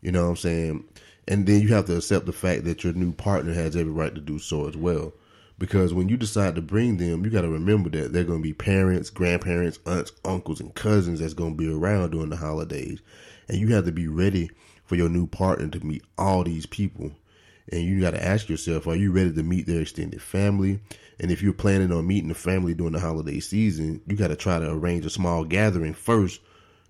You 0.00 0.12
know 0.12 0.24
what 0.24 0.30
I'm 0.30 0.36
saying? 0.36 0.84
And 1.26 1.46
then 1.46 1.60
you 1.60 1.68
have 1.68 1.86
to 1.86 1.96
accept 1.96 2.26
the 2.26 2.32
fact 2.32 2.64
that 2.64 2.84
your 2.84 2.94
new 2.94 3.12
partner 3.12 3.52
has 3.52 3.76
every 3.76 3.92
right 3.92 4.14
to 4.14 4.20
do 4.20 4.38
so 4.38 4.66
as 4.66 4.76
well. 4.76 5.12
Because 5.58 5.92
when 5.92 6.08
you 6.08 6.16
decide 6.16 6.54
to 6.54 6.62
bring 6.62 6.98
them, 6.98 7.24
you 7.24 7.30
got 7.30 7.42
to 7.42 7.48
remember 7.48 7.90
that 7.90 8.12
they're 8.12 8.24
going 8.24 8.38
to 8.38 8.48
be 8.48 8.52
parents, 8.52 9.10
grandparents, 9.10 9.78
aunts, 9.86 10.12
uncles, 10.24 10.60
and 10.60 10.74
cousins 10.74 11.20
that's 11.20 11.34
going 11.34 11.56
to 11.56 11.56
be 11.56 11.72
around 11.72 12.10
during 12.10 12.30
the 12.30 12.36
holidays. 12.36 13.00
And 13.48 13.58
you 13.58 13.74
have 13.74 13.84
to 13.86 13.92
be 13.92 14.06
ready 14.06 14.50
for 14.84 14.94
your 14.94 15.08
new 15.08 15.26
partner 15.26 15.68
to 15.68 15.84
meet 15.84 16.04
all 16.16 16.44
these 16.44 16.66
people. 16.66 17.10
And 17.72 17.82
you 17.82 18.00
got 18.00 18.12
to 18.12 18.24
ask 18.24 18.48
yourself, 18.48 18.86
are 18.86 18.94
you 18.94 19.10
ready 19.10 19.32
to 19.32 19.42
meet 19.42 19.66
their 19.66 19.80
extended 19.80 20.22
family? 20.22 20.80
And 21.20 21.30
if 21.30 21.42
you're 21.42 21.52
planning 21.52 21.92
on 21.92 22.06
meeting 22.06 22.28
the 22.28 22.34
family 22.34 22.74
during 22.74 22.92
the 22.92 23.00
holiday 23.00 23.40
season, 23.40 24.00
you 24.06 24.16
got 24.16 24.28
to 24.28 24.36
try 24.36 24.58
to 24.58 24.70
arrange 24.70 25.04
a 25.04 25.10
small 25.10 25.44
gathering 25.44 25.92
first 25.92 26.40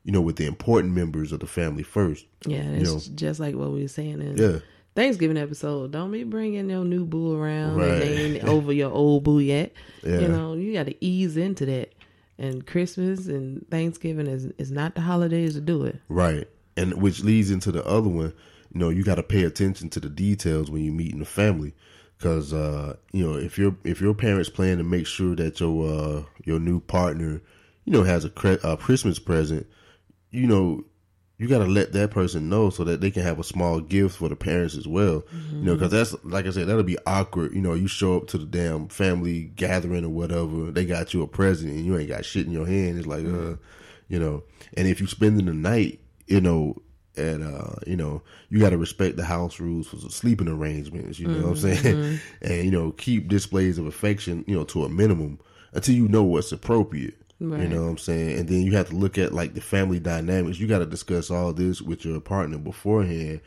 you 0.08 0.12
know, 0.12 0.22
with 0.22 0.36
the 0.36 0.46
important 0.46 0.94
members 0.94 1.32
of 1.32 1.40
the 1.40 1.46
family 1.46 1.82
first. 1.82 2.24
Yeah, 2.46 2.62
You 2.62 2.80
it's 2.80 3.08
know. 3.08 3.14
just 3.16 3.40
like 3.40 3.54
what 3.54 3.72
we 3.72 3.82
were 3.82 3.88
saying 3.88 4.22
in 4.22 4.38
Yeah. 4.38 4.60
Thanksgiving 4.94 5.36
episode. 5.36 5.92
Don't 5.92 6.10
be 6.10 6.24
bringing 6.24 6.68
your 6.70 6.84
new 6.84 7.04
boo 7.04 7.34
around 7.40 7.76
Right. 7.76 7.88
and 7.90 8.02
they 8.02 8.16
ain't 8.16 8.44
over 8.44 8.72
your 8.72 8.90
old 8.90 9.24
boo 9.24 9.38
yet. 9.38 9.72
Yeah. 10.02 10.20
You 10.20 10.28
know, 10.28 10.54
you 10.54 10.72
got 10.72 10.86
to 10.86 11.04
ease 11.04 11.36
into 11.36 11.66
that. 11.66 11.92
And 12.38 12.66
Christmas 12.66 13.26
and 13.26 13.68
Thanksgiving 13.70 14.26
is 14.28 14.46
is 14.58 14.70
not 14.70 14.94
the 14.94 15.00
holidays 15.00 15.54
to 15.54 15.60
do 15.60 15.84
it. 15.84 15.96
Right. 16.08 16.48
And 16.76 16.94
which 17.02 17.22
leads 17.24 17.50
into 17.50 17.72
the 17.72 17.84
other 17.84 18.08
one. 18.08 18.32
You 18.72 18.80
know, 18.80 18.88
you 18.90 19.02
got 19.02 19.16
to 19.16 19.22
pay 19.22 19.44
attention 19.44 19.88
to 19.90 20.00
the 20.00 20.08
details 20.08 20.70
when 20.70 20.84
you 20.84 20.92
meet 20.92 21.12
in 21.12 21.18
the 21.20 21.24
family, 21.24 21.74
because 22.16 22.52
uh, 22.52 22.94
you 23.12 23.26
know 23.26 23.36
if 23.36 23.58
your 23.58 23.74
if 23.82 24.00
your 24.00 24.14
parents 24.14 24.48
plan 24.50 24.78
to 24.78 24.84
make 24.84 25.06
sure 25.06 25.34
that 25.36 25.58
your 25.58 25.88
uh, 25.88 26.22
your 26.44 26.60
new 26.60 26.78
partner, 26.80 27.40
you 27.84 27.92
know, 27.92 28.02
has 28.04 28.24
a, 28.24 28.30
cre- 28.30 28.62
a 28.62 28.76
Christmas 28.76 29.18
present, 29.18 29.66
you 30.30 30.46
know, 30.46 30.84
you 31.38 31.46
got 31.46 31.58
to 31.58 31.66
let 31.66 31.92
that 31.92 32.10
person 32.10 32.48
know 32.48 32.68
so 32.68 32.82
that 32.84 33.00
they 33.00 33.12
can 33.12 33.22
have 33.22 33.38
a 33.38 33.44
small 33.44 33.80
gift 33.80 34.16
for 34.16 34.28
the 34.28 34.34
parents 34.34 34.76
as 34.76 34.88
well. 34.88 35.22
You 35.52 35.62
know, 35.62 35.74
because 35.74 35.92
that's 35.92 36.24
like 36.24 36.46
I 36.46 36.50
said, 36.50 36.66
that'll 36.66 36.82
be 36.82 36.98
awkward. 37.06 37.54
You 37.54 37.60
know, 37.60 37.74
you 37.74 37.86
show 37.86 38.16
up 38.16 38.26
to 38.28 38.38
the 38.38 38.44
damn 38.44 38.88
family 38.88 39.44
gathering 39.54 40.04
or 40.04 40.08
whatever, 40.08 40.72
they 40.72 40.84
got 40.84 41.14
you 41.14 41.22
a 41.22 41.28
present 41.28 41.70
and 41.72 41.86
you 41.86 41.96
ain't 41.96 42.08
got 42.08 42.24
shit 42.24 42.46
in 42.46 42.52
your 42.52 42.66
hand. 42.66 42.98
It's 42.98 43.06
like, 43.06 43.24
uh, 43.24 43.54
you 44.08 44.18
know, 44.18 44.42
and 44.76 44.88
if 44.88 45.00
you 45.00 45.06
spending 45.06 45.46
the 45.46 45.54
night, 45.54 46.00
you 46.26 46.40
know, 46.40 46.82
at 47.16 47.40
uh, 47.40 47.76
you 47.86 47.96
know, 47.96 48.22
you 48.48 48.58
got 48.58 48.70
to 48.70 48.78
respect 48.78 49.16
the 49.16 49.24
house 49.24 49.60
rules 49.60 49.86
for 49.86 49.96
sleeping 49.96 50.48
arrangements. 50.48 51.20
You 51.20 51.28
know 51.28 51.48
what 51.48 51.64
I'm 51.64 51.74
saying? 51.74 52.20
and 52.42 52.64
you 52.64 52.70
know, 52.72 52.90
keep 52.92 53.28
displays 53.28 53.78
of 53.78 53.86
affection, 53.86 54.44
you 54.48 54.56
know, 54.56 54.64
to 54.64 54.84
a 54.84 54.88
minimum 54.88 55.38
until 55.72 55.94
you 55.94 56.08
know 56.08 56.24
what's 56.24 56.50
appropriate. 56.50 57.14
You 57.40 57.46
know 57.68 57.82
what 57.84 57.88
I'm 57.90 57.98
saying? 57.98 58.38
And 58.38 58.48
then 58.48 58.62
you 58.62 58.72
have 58.72 58.88
to 58.88 58.96
look 58.96 59.16
at 59.16 59.32
like 59.32 59.54
the 59.54 59.60
family 59.60 60.00
dynamics. 60.00 60.58
You 60.58 60.66
got 60.66 60.78
to 60.80 60.86
discuss 60.86 61.30
all 61.30 61.52
this 61.52 61.80
with 61.80 62.04
your 62.04 62.20
partner 62.20 62.58
beforehand. 62.58 63.40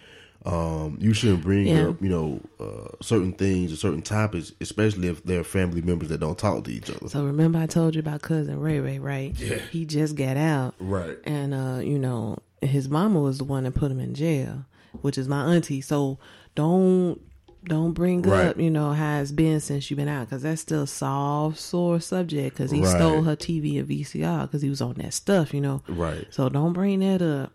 Um, 0.45 0.97
you 0.99 1.13
shouldn't 1.13 1.43
bring 1.43 1.67
Yeah. 1.67 1.89
up, 1.89 2.01
you 2.01 2.09
know, 2.09 2.39
uh, 2.59 2.95
certain 3.01 3.33
things 3.33 3.71
or 3.71 3.75
certain 3.75 4.01
topics, 4.01 4.51
especially 4.59 5.07
if 5.07 5.23
they're 5.23 5.43
family 5.43 5.81
members 5.81 6.09
that 6.09 6.19
don't 6.19 6.37
talk 6.37 6.63
to 6.63 6.71
each 6.71 6.89
other. 6.89 7.09
So 7.09 7.23
remember 7.25 7.59
I 7.59 7.67
told 7.67 7.93
you 7.93 7.99
about 7.99 8.21
cousin 8.23 8.59
Ray 8.59 8.79
Ray, 8.79 8.97
right? 8.97 9.37
Yeah. 9.39 9.57
He 9.71 9.85
just 9.85 10.15
got 10.15 10.37
out. 10.37 10.73
Right. 10.79 11.17
And 11.25 11.53
uh, 11.53 11.81
you 11.83 11.99
know, 11.99 12.37
his 12.61 12.89
mama 12.89 13.19
was 13.19 13.37
the 13.37 13.43
one 13.43 13.65
that 13.65 13.75
put 13.75 13.91
him 13.91 13.99
in 13.99 14.15
jail, 14.15 14.65
which 15.01 15.17
is 15.17 15.27
my 15.27 15.53
auntie. 15.53 15.81
So 15.81 16.17
don't 16.55 17.21
don't 17.63 17.93
bring 17.93 18.21
Right. 18.23 18.47
up, 18.47 18.59
you 18.59 18.69
know, 18.71 18.93
how 18.93 19.19
it's 19.21 19.31
been 19.31 19.59
since 19.59 19.89
you've 19.91 19.97
been 19.97 20.07
out, 20.07 20.27
because 20.27 20.41
that's 20.43 20.61
still 20.61 20.83
a 20.83 20.87
soft, 20.87 21.59
sore 21.59 21.99
subject. 21.99 22.55
Because 22.57 22.71
he 22.71 22.81
Right. 22.81 22.89
stole 22.89 23.23
her 23.23 23.35
TV 23.35 23.77
and 23.77 23.87
VCR 23.87 24.43
because 24.47 24.61
he 24.61 24.69
was 24.69 24.81
on 24.81 24.95
that 24.95 25.13
stuff, 25.13 25.53
you 25.53 25.61
know. 25.61 25.81
Right. 25.87 26.25
So 26.31 26.49
don't 26.49 26.73
bring 26.73 26.99
that 27.01 27.21
up. 27.21 27.51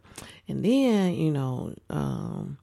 And 0.49 0.65
then, 0.65 1.15
you 1.15 1.31
know, 1.33 1.75
um, 1.91 2.59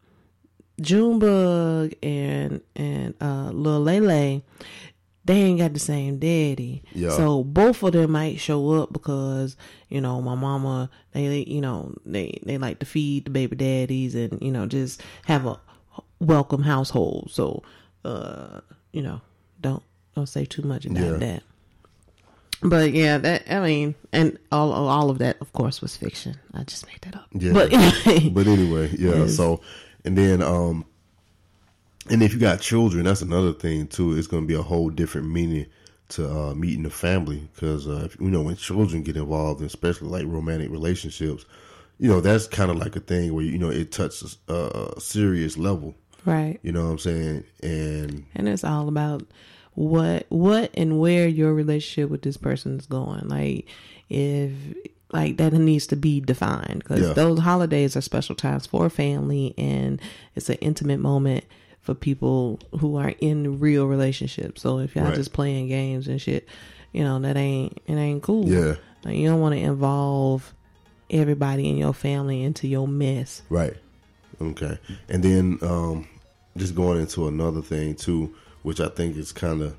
Junebug 0.81 1.93
and 2.01 2.61
and 2.75 3.13
uh, 3.21 3.51
Lil 3.53 3.81
Lele, 3.81 4.41
they 5.25 5.33
ain't 5.35 5.59
got 5.59 5.73
the 5.73 5.79
same 5.79 6.17
daddy. 6.17 6.83
Yeah. 6.93 7.11
So 7.11 7.43
both 7.43 7.83
of 7.83 7.93
them 7.93 8.11
might 8.11 8.39
show 8.39 8.71
up 8.81 8.91
because 8.93 9.55
you 9.89 10.01
know 10.01 10.21
my 10.21 10.35
mama 10.35 10.89
they 11.11 11.43
you 11.47 11.61
know 11.61 11.93
they 12.05 12.39
they 12.45 12.57
like 12.57 12.79
to 12.79 12.85
feed 12.85 13.25
the 13.25 13.31
baby 13.31 13.55
daddies 13.55 14.15
and 14.15 14.41
you 14.41 14.51
know 14.51 14.65
just 14.65 15.01
have 15.25 15.45
a 15.45 15.59
welcome 16.19 16.63
household. 16.63 17.29
So 17.31 17.63
uh 18.05 18.61
you 18.91 19.01
know 19.01 19.21
don't 19.61 19.83
don't 20.15 20.27
say 20.27 20.45
too 20.45 20.61
much 20.61 20.85
about 20.85 21.01
Yeah. 21.03 21.17
that. 21.17 21.43
But 22.61 22.93
yeah, 22.93 23.17
that 23.17 23.43
I 23.51 23.59
mean, 23.59 23.95
and 24.13 24.37
all 24.51 24.71
all 24.71 25.09
of 25.09 25.17
that, 25.17 25.37
of 25.41 25.51
course, 25.51 25.81
was 25.81 25.97
fiction. 25.97 26.35
I 26.53 26.63
just 26.63 26.87
made 26.87 26.99
that 27.01 27.15
up. 27.15 27.27
Yeah. 27.33 27.51
But 27.51 27.71
but 28.33 28.47
anyway, 28.47 28.89
yeah. 28.97 29.15
Yes. 29.15 29.35
So, 29.35 29.59
and 30.05 30.17
then, 30.17 30.41
um, 30.41 30.85
and 32.09 32.23
if 32.23 32.33
you 32.33 32.39
got 32.39 32.61
children, 32.61 33.03
that's 33.03 33.21
another 33.21 33.51
thing 33.51 33.87
too. 33.87 34.17
It's 34.17 34.27
going 34.27 34.43
to 34.43 34.47
be 34.47 34.53
a 34.53 34.61
whole 34.61 34.89
different 34.89 35.29
meaning 35.29 35.65
to 36.09 36.29
uh, 36.29 36.53
meeting 36.53 36.83
the 36.83 36.89
family 36.89 37.49
because 37.53 37.85
uh, 37.87 38.03
if, 38.05 38.17
you 38.19 38.29
know 38.29 38.41
when 38.43 38.55
children 38.55 39.03
get 39.03 39.17
involved, 39.17 39.61
especially 39.61 40.07
like 40.07 40.25
romantic 40.25 40.69
relationships, 40.71 41.43
you 41.99 42.07
know 42.07 42.21
that's 42.21 42.47
kind 42.47 42.71
of 42.71 42.77
like 42.77 42.95
a 42.95 43.01
thing 43.01 43.33
where 43.33 43.43
you 43.43 43.57
know 43.57 43.69
it 43.71 43.91
touches 43.91 44.37
a, 44.47 44.93
a 44.95 45.01
serious 45.01 45.57
level. 45.57 45.95
Right, 46.25 46.59
You 46.63 46.71
know 46.71 46.85
what 46.85 46.91
I'm 46.91 46.99
saying? 46.99 47.43
And 47.61 48.25
and 48.35 48.47
it's 48.49 48.63
all 48.63 48.87
about 48.87 49.23
what 49.75 50.25
what 50.29 50.71
and 50.75 50.99
where 50.99 51.27
your 51.27 51.53
relationship 51.53 52.09
with 52.09 52.21
this 52.21 52.37
person 52.37 52.77
is 52.79 52.85
going. 52.85 53.27
Like 53.27 53.65
if 54.09 54.51
like 55.11 55.37
that 55.37 55.53
needs 55.53 55.87
to 55.87 55.95
be 55.95 56.19
defined 56.19 56.79
because 56.79 57.01
Yeah. 57.07 57.13
those 57.13 57.39
holidays 57.39 57.95
are 57.95 58.01
special 58.01 58.35
times 58.35 58.65
for 58.65 58.89
family 58.89 59.53
and 59.57 60.01
it's 60.35 60.49
an 60.49 60.57
intimate 60.61 60.99
moment 60.99 61.43
for 61.81 61.93
people 61.93 62.59
who 62.79 62.95
are 62.95 63.13
in 63.19 63.59
real 63.59 63.85
relationships. 63.87 64.61
So 64.61 64.79
if 64.79 64.95
y'all 64.95 65.05
Right. 65.05 65.15
just 65.15 65.33
playing 65.33 65.67
games 65.67 66.07
and 66.07 66.21
shit, 66.21 66.47
you 66.93 67.03
know 67.03 67.19
that 67.19 67.35
ain't 67.37 67.79
it 67.87 67.95
ain't 67.95 68.23
cool. 68.23 68.47
Yeah. 68.47 68.75
like 69.05 69.17
you 69.17 69.27
don't 69.27 69.41
want 69.41 69.53
to 69.55 69.61
involve 69.61 70.53
everybody 71.09 71.69
in 71.69 71.77
your 71.77 71.93
family 71.93 72.41
into 72.43 72.67
your 72.67 72.87
mess. 72.87 73.41
Right. 73.49 73.73
Okay. 74.41 74.77
And 75.09 75.21
then 75.23 75.59
um, 75.61 76.07
just 76.57 76.75
going 76.75 76.99
into 76.99 77.27
another 77.27 77.61
thing 77.61 77.95
too, 77.95 78.33
which 78.63 78.79
I 78.79 78.87
think 78.87 79.17
is 79.17 79.31
kind 79.31 79.61
of, 79.61 79.75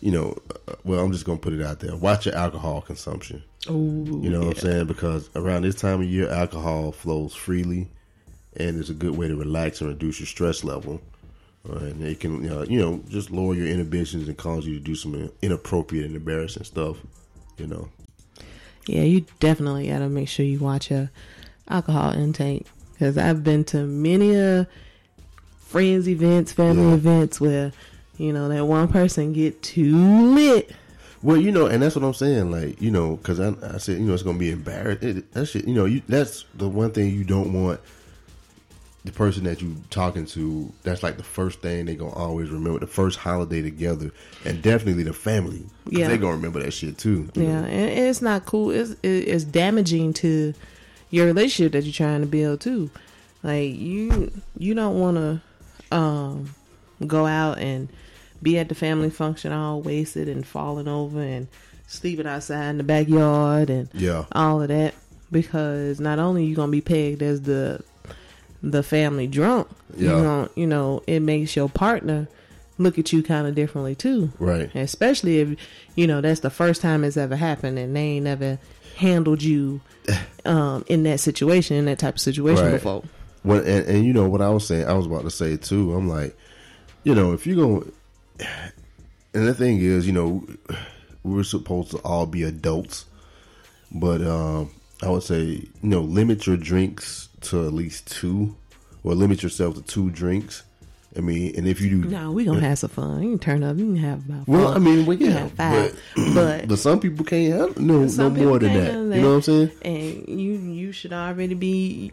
you 0.00 0.12
know, 0.12 0.36
uh, 0.68 0.74
well, 0.84 1.00
I'm 1.00 1.12
just 1.12 1.24
gonna 1.24 1.38
put 1.38 1.52
it 1.52 1.62
out 1.62 1.80
there. 1.80 1.96
Watch 1.96 2.26
your 2.26 2.34
alcohol 2.34 2.80
consumption. 2.82 3.42
Ooh, 3.68 4.20
You 4.22 4.30
know 4.30 4.40
what 4.40 4.56
I'm 4.56 4.62
saying? 4.62 4.86
Because 4.86 5.28
around 5.34 5.62
this 5.62 5.74
time 5.74 6.00
of 6.00 6.06
year, 6.06 6.30
alcohol 6.30 6.92
flows 6.92 7.34
freely, 7.34 7.88
and 8.56 8.78
it's 8.78 8.88
a 8.88 8.94
good 8.94 9.16
way 9.16 9.28
to 9.28 9.36
relax 9.36 9.80
and 9.80 9.90
reduce 9.90 10.18
your 10.20 10.26
stress 10.26 10.64
level. 10.64 11.00
Uh, 11.68 11.76
and 11.76 12.02
it 12.02 12.20
can, 12.20 12.50
uh, 12.50 12.62
you 12.62 12.80
know, 12.80 13.02
just 13.08 13.30
lower 13.30 13.54
your 13.54 13.66
inhibitions 13.66 14.28
and 14.28 14.38
cause 14.38 14.66
you 14.66 14.74
to 14.74 14.80
do 14.80 14.94
some 14.94 15.30
inappropriate 15.42 16.06
and 16.06 16.16
embarrassing 16.16 16.64
stuff. 16.64 16.96
You 17.58 17.66
know. 17.66 17.88
Yeah, 18.86 19.02
you 19.02 19.26
definitely 19.40 19.88
got 19.88 19.98
to 19.98 20.08
make 20.08 20.28
sure 20.28 20.46
you 20.46 20.58
watch 20.58 20.90
your 20.90 21.10
alcohol 21.68 22.12
intake 22.12 22.66
because 22.92 23.18
I've 23.18 23.44
been 23.44 23.64
to 23.64 23.84
many 23.84 24.34
a 24.34 24.66
friends 25.70 26.08
events, 26.08 26.52
family 26.52 26.88
Yeah. 26.88 26.94
events 26.94 27.40
where 27.40 27.72
you 28.18 28.32
know 28.32 28.48
that 28.48 28.66
one 28.66 28.88
person 28.88 29.32
get 29.32 29.62
too 29.62 29.96
lit. 30.34 30.70
Well, 31.22 31.36
you 31.36 31.52
know, 31.52 31.66
and 31.66 31.82
that's 31.82 31.94
what 31.94 32.04
I'm 32.04 32.14
saying. 32.14 32.50
Like, 32.50 32.80
you 32.80 32.90
know, 32.90 33.16
because 33.16 33.40
I, 33.40 33.54
I 33.62 33.78
said, 33.78 33.98
you 33.98 34.06
know, 34.06 34.14
it's 34.14 34.22
gonna 34.22 34.38
be 34.38 34.50
embarrassed. 34.50 35.02
It, 35.02 35.32
that 35.32 35.46
shit, 35.46 35.68
you 35.68 35.74
know, 35.74 35.84
you 35.84 36.02
that's 36.08 36.44
the 36.54 36.68
one 36.68 36.90
thing 36.90 37.14
you 37.14 37.24
don't 37.24 37.52
want. 37.52 37.80
The 39.04 39.12
person 39.12 39.44
that 39.44 39.62
you 39.62 39.76
talking 39.88 40.26
to, 40.26 40.70
that's 40.82 41.02
like 41.02 41.16
the 41.16 41.22
first 41.22 41.60
thing 41.62 41.86
they 41.86 41.94
gonna 41.94 42.12
always 42.12 42.50
remember. 42.50 42.80
The 42.80 42.86
first 42.86 43.18
holiday 43.18 43.62
together, 43.62 44.10
and 44.44 44.60
definitely 44.60 45.04
the 45.04 45.14
family. 45.14 45.64
Yeah. 45.88 46.08
they 46.08 46.18
gonna 46.18 46.36
remember 46.36 46.62
that 46.62 46.72
shit 46.72 46.98
too. 46.98 47.30
Yeah, 47.34 47.60
know? 47.60 47.66
and 47.66 47.90
it's 48.08 48.20
not 48.20 48.44
cool. 48.44 48.70
It's 48.70 48.96
it's 49.02 49.44
damaging 49.44 50.12
to 50.14 50.52
your 51.10 51.26
relationship 51.26 51.72
that 51.72 51.84
you're 51.84 51.94
trying 51.94 52.20
to 52.20 52.26
build 52.26 52.60
too. 52.60 52.90
Like 53.42 53.74
you 53.74 54.32
you 54.58 54.74
don't 54.74 54.98
want 55.00 55.16
to 55.16 55.40
um 55.90 56.54
go 57.06 57.26
out 57.26 57.58
and 57.58 57.88
be 58.42 58.58
at 58.58 58.68
the 58.68 58.74
family 58.74 59.10
function 59.10 59.52
all 59.52 59.80
wasted 59.82 60.28
and 60.28 60.46
falling 60.46 60.88
over 60.88 61.20
and 61.20 61.48
sleeping 61.86 62.26
outside 62.26 62.70
in 62.70 62.78
the 62.78 62.84
backyard 62.84 63.68
and 63.70 63.88
Yeah. 63.94 64.24
all 64.32 64.62
of 64.62 64.68
that 64.68 64.94
because 65.32 66.00
not 66.00 66.18
only 66.18 66.44
you 66.44 66.54
gonna 66.54 66.70
be 66.72 66.80
pegged 66.80 67.22
as 67.22 67.42
the 67.42 67.82
the 68.62 68.82
family 68.82 69.26
drunk, 69.26 69.68
you 69.96 70.08
Yeah. 70.08 70.20
know, 70.20 70.48
you 70.54 70.66
know, 70.66 71.02
it 71.06 71.20
makes 71.20 71.56
your 71.56 71.68
partner 71.70 72.28
look 72.76 72.98
at 72.98 73.10
you 73.12 73.22
kind 73.22 73.46
of 73.46 73.54
differently 73.54 73.94
too. 73.94 74.32
Right. 74.38 74.70
Especially 74.74 75.38
if 75.40 75.58
you 75.96 76.06
know 76.06 76.20
that's 76.20 76.40
the 76.40 76.50
first 76.50 76.80
time 76.82 77.02
it's 77.04 77.16
ever 77.16 77.36
happened 77.36 77.78
and 77.78 77.96
they 77.96 78.00
ain't 78.00 78.24
never 78.24 78.58
handled 78.96 79.42
you 79.42 79.80
um 80.44 80.84
in 80.88 81.02
that 81.04 81.20
situation, 81.20 81.76
in 81.76 81.86
that 81.86 81.98
type 81.98 82.14
of 82.16 82.20
situation 82.20 82.64
Right. 82.66 82.72
before. 82.74 83.02
What 83.42 83.64
and, 83.64 83.86
and 83.86 84.04
you 84.04 84.12
know 84.12 84.28
what 84.28 84.42
I 84.42 84.50
was 84.50 84.66
saying, 84.66 84.86
I 84.86 84.92
was 84.92 85.06
about 85.06 85.22
to 85.22 85.30
say 85.30 85.56
too. 85.56 85.94
I'm 85.94 86.08
like, 86.08 86.36
you 87.04 87.14
know, 87.14 87.32
if 87.32 87.46
you're 87.46 87.56
going, 87.56 87.92
and 89.34 89.46
the 89.46 89.54
thing 89.54 89.78
is, 89.78 90.06
you 90.06 90.12
know, 90.12 90.46
we're 91.22 91.44
supposed 91.44 91.90
to 91.92 91.98
all 91.98 92.26
be 92.26 92.42
adults, 92.42 93.06
but 93.90 94.20
um, 94.22 94.70
I 95.02 95.08
would 95.08 95.22
say, 95.22 95.42
you 95.42 95.68
know, 95.82 96.02
limit 96.02 96.46
your 96.46 96.56
drinks 96.56 97.28
to 97.42 97.66
at 97.66 97.72
least 97.72 98.10
two, 98.10 98.56
or 99.02 99.14
limit 99.14 99.42
yourself 99.42 99.76
to 99.76 99.82
two 99.82 100.10
drinks. 100.10 100.62
I 101.16 101.20
mean, 101.20 101.56
and 101.56 101.66
if 101.66 101.80
you 101.80 102.02
do, 102.02 102.08
No, 102.08 102.30
we 102.30 102.44
gonna 102.44 102.60
have 102.60 102.78
some 102.78 102.90
fun. 102.90 103.22
You 103.22 103.30
can 103.30 103.38
turn 103.40 103.62
up. 103.64 103.76
You 103.78 103.86
can 103.86 103.96
have 103.96 104.28
about. 104.28 104.46
well. 104.46 104.68
I 104.68 104.78
mean, 104.78 105.06
we 105.06 105.16
can 105.16 105.26
yeah, 105.26 105.38
have 105.38 105.52
five, 105.52 106.00
but, 106.14 106.34
but 106.34 106.68
but 106.68 106.78
some 106.78 107.00
people 107.00 107.24
can't 107.24 107.52
have 107.52 107.78
no 107.80 108.04
no 108.04 108.30
more 108.30 108.58
than 108.60 108.74
that. 108.74 108.92
You 109.16 109.22
know 109.22 109.30
what 109.30 109.34
I'm 109.34 109.42
saying? 109.42 109.70
And 109.82 110.40
you 110.40 110.52
you 110.52 110.92
should 110.92 111.12
already 111.12 111.54
be 111.54 112.12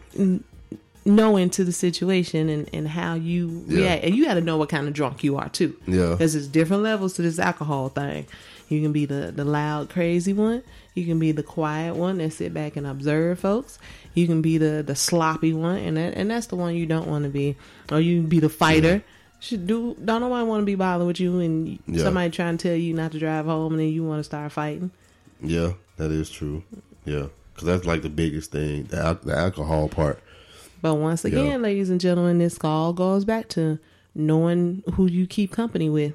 knowing 1.08 1.50
to 1.50 1.64
the 1.64 1.72
situation 1.72 2.48
and, 2.48 2.68
and 2.72 2.86
how 2.88 3.14
you 3.14 3.64
Yeah. 3.66 3.78
react. 3.80 4.04
And 4.04 4.14
you 4.14 4.24
got 4.26 4.34
to 4.34 4.40
know 4.40 4.56
what 4.58 4.68
kind 4.68 4.86
of 4.86 4.92
drunk 4.94 5.24
you 5.24 5.36
are 5.36 5.48
too. 5.48 5.74
Yeah. 5.86 6.10
Because 6.10 6.34
there's 6.34 6.46
different 6.48 6.82
levels 6.82 7.14
to 7.14 7.22
this 7.22 7.38
alcohol 7.38 7.88
thing. 7.88 8.26
You 8.68 8.82
can 8.82 8.92
be 8.92 9.06
the 9.06 9.32
the 9.34 9.44
loud, 9.44 9.88
crazy 9.88 10.32
one. 10.34 10.62
You 10.94 11.06
can 11.06 11.18
be 11.18 11.32
the 11.32 11.42
quiet 11.42 11.94
one 11.96 12.18
that 12.18 12.32
sit 12.32 12.52
back 12.52 12.76
and 12.76 12.86
observe 12.86 13.38
folks. 13.40 13.78
You 14.14 14.26
can 14.26 14.42
be 14.42 14.58
the 14.58 14.82
the 14.86 14.94
sloppy 14.94 15.52
one, 15.54 15.76
and 15.78 15.96
that, 15.96 16.14
and 16.14 16.30
that's 16.30 16.46
the 16.48 16.56
one 16.56 16.74
you 16.74 16.84
don't 16.84 17.06
want 17.08 17.24
to 17.24 17.30
be. 17.30 17.56
Or 17.90 17.98
you 18.00 18.20
can 18.20 18.28
be 18.28 18.40
the 18.40 18.48
fighter. 18.50 19.02
Should 19.40 19.66
do 19.68 19.96
don't 20.04 20.20
nobody 20.20 20.44
want 20.46 20.62
to 20.62 20.66
be 20.66 20.74
bothered 20.74 21.06
with 21.06 21.18
you, 21.20 21.38
and 21.40 21.78
Yeah. 21.86 22.02
somebody 22.02 22.28
trying 22.30 22.58
to 22.58 22.68
tell 22.68 22.76
you 22.76 22.92
not 22.92 23.12
to 23.12 23.18
drive 23.18 23.46
home, 23.46 23.72
and 23.72 23.80
then 23.80 23.88
you 23.88 24.04
want 24.04 24.18
to 24.20 24.24
start 24.24 24.52
fighting. 24.52 24.90
Yeah, 25.42 25.72
that 25.96 26.10
is 26.10 26.28
true. 26.28 26.64
Yeah, 27.06 27.28
because 27.54 27.66
that's 27.66 27.86
like 27.86 28.02
the 28.02 28.10
biggest 28.10 28.50
thing, 28.50 28.84
the, 28.90 29.18
the 29.22 29.34
alcohol 29.38 29.88
part. 29.88 30.20
But 30.80 30.94
once 30.94 31.24
again, 31.24 31.62
ladies 31.62 31.90
and 31.90 32.00
gentlemen, 32.00 32.38
this 32.38 32.58
all 32.62 32.92
goes 32.92 33.24
back 33.24 33.48
to 33.50 33.78
knowing 34.14 34.82
who 34.94 35.06
you 35.06 35.26
keep 35.26 35.50
company 35.52 35.88
with. 35.90 36.14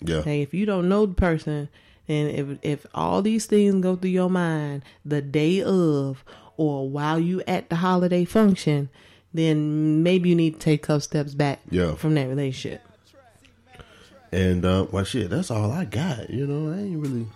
Yeah, 0.00 0.22
Hey, 0.22 0.42
if 0.42 0.54
you 0.54 0.64
don't 0.64 0.88
know 0.88 1.06
the 1.06 1.14
person, 1.14 1.68
and 2.08 2.30
if 2.30 2.58
if 2.62 2.86
all 2.94 3.20
these 3.20 3.46
things 3.46 3.82
go 3.82 3.96
through 3.96 4.10
your 4.10 4.30
mind 4.30 4.82
the 5.04 5.20
day 5.20 5.60
of 5.62 6.24
or 6.56 6.88
while 6.88 7.18
you 7.18 7.42
at 7.46 7.68
the 7.68 7.76
holiday 7.76 8.24
function, 8.24 8.88
then 9.34 10.02
maybe 10.02 10.28
you 10.30 10.34
need 10.34 10.54
to 10.54 10.60
take 10.60 10.84
a 10.84 10.86
couple 10.86 11.00
steps 11.00 11.34
back 11.34 11.60
Yeah. 11.70 11.94
from 11.96 12.14
that 12.14 12.28
relationship. 12.28 12.80
and 14.32 14.64
uh, 14.64 14.86
well, 14.90 15.04
shit, 15.04 15.30
that's 15.30 15.50
all 15.50 15.70
I 15.70 15.84
got. 15.84 16.30
You 16.30 16.46
know, 16.46 16.72
I 16.72 16.78
ain't 16.80 16.98
really. 16.98 17.26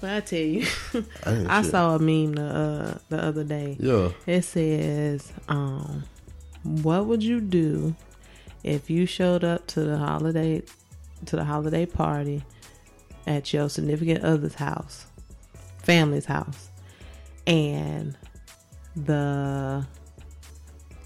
But 0.00 0.10
I 0.10 0.20
tell 0.20 0.38
you, 0.38 0.66
I 1.26 1.46
I 1.58 1.62
saw 1.62 1.94
a 1.96 1.98
meme 1.98 2.32
the 2.34 2.42
uh, 2.44 2.98
the 3.08 3.22
other 3.22 3.44
day. 3.44 3.76
Yeah, 3.78 4.10
It 4.26 4.42
says, 4.42 5.32
um, 5.48 6.04
"What 6.62 7.06
would 7.06 7.22
you 7.22 7.40
do 7.40 7.94
if 8.62 8.88
you 8.90 9.06
showed 9.06 9.44
up 9.44 9.66
to 9.68 9.80
the 9.82 9.98
holiday 9.98 10.62
to 11.26 11.36
the 11.36 11.44
holiday 11.44 11.84
party 11.86 12.42
at 13.26 13.52
your 13.52 13.68
significant 13.68 14.24
other's 14.24 14.54
house, 14.54 15.06
family's 15.82 16.24
house, 16.26 16.70
and 17.46 18.16
the 18.96 19.86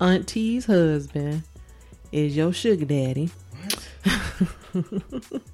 auntie's 0.01 0.67
husband 0.67 1.43
is 2.13 2.37
your 2.37 2.53
sugar 2.53 2.85
daddy?" 2.85 3.31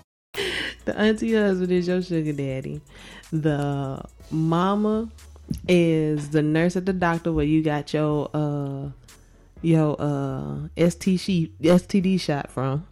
The 0.91 0.99
auntie 0.99 1.33
husband 1.33 1.71
is 1.71 1.87
your 1.87 2.01
sugar 2.01 2.33
daddy. 2.33 2.81
The 3.31 4.03
mama 4.29 5.09
is 5.69 6.31
the 6.31 6.41
nurse 6.41 6.75
at 6.75 6.85
the 6.85 6.91
doctor 6.91 7.31
where 7.31 7.45
you 7.45 7.63
got 7.63 7.93
your 7.93 8.29
uh 8.33 8.89
your 9.61 9.95
uh 9.97 10.67
ST 10.89 11.17
sheet 11.17 11.61
STD 11.61 12.19
shot 12.19 12.51
from. 12.51 12.85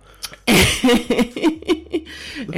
and 0.48 0.56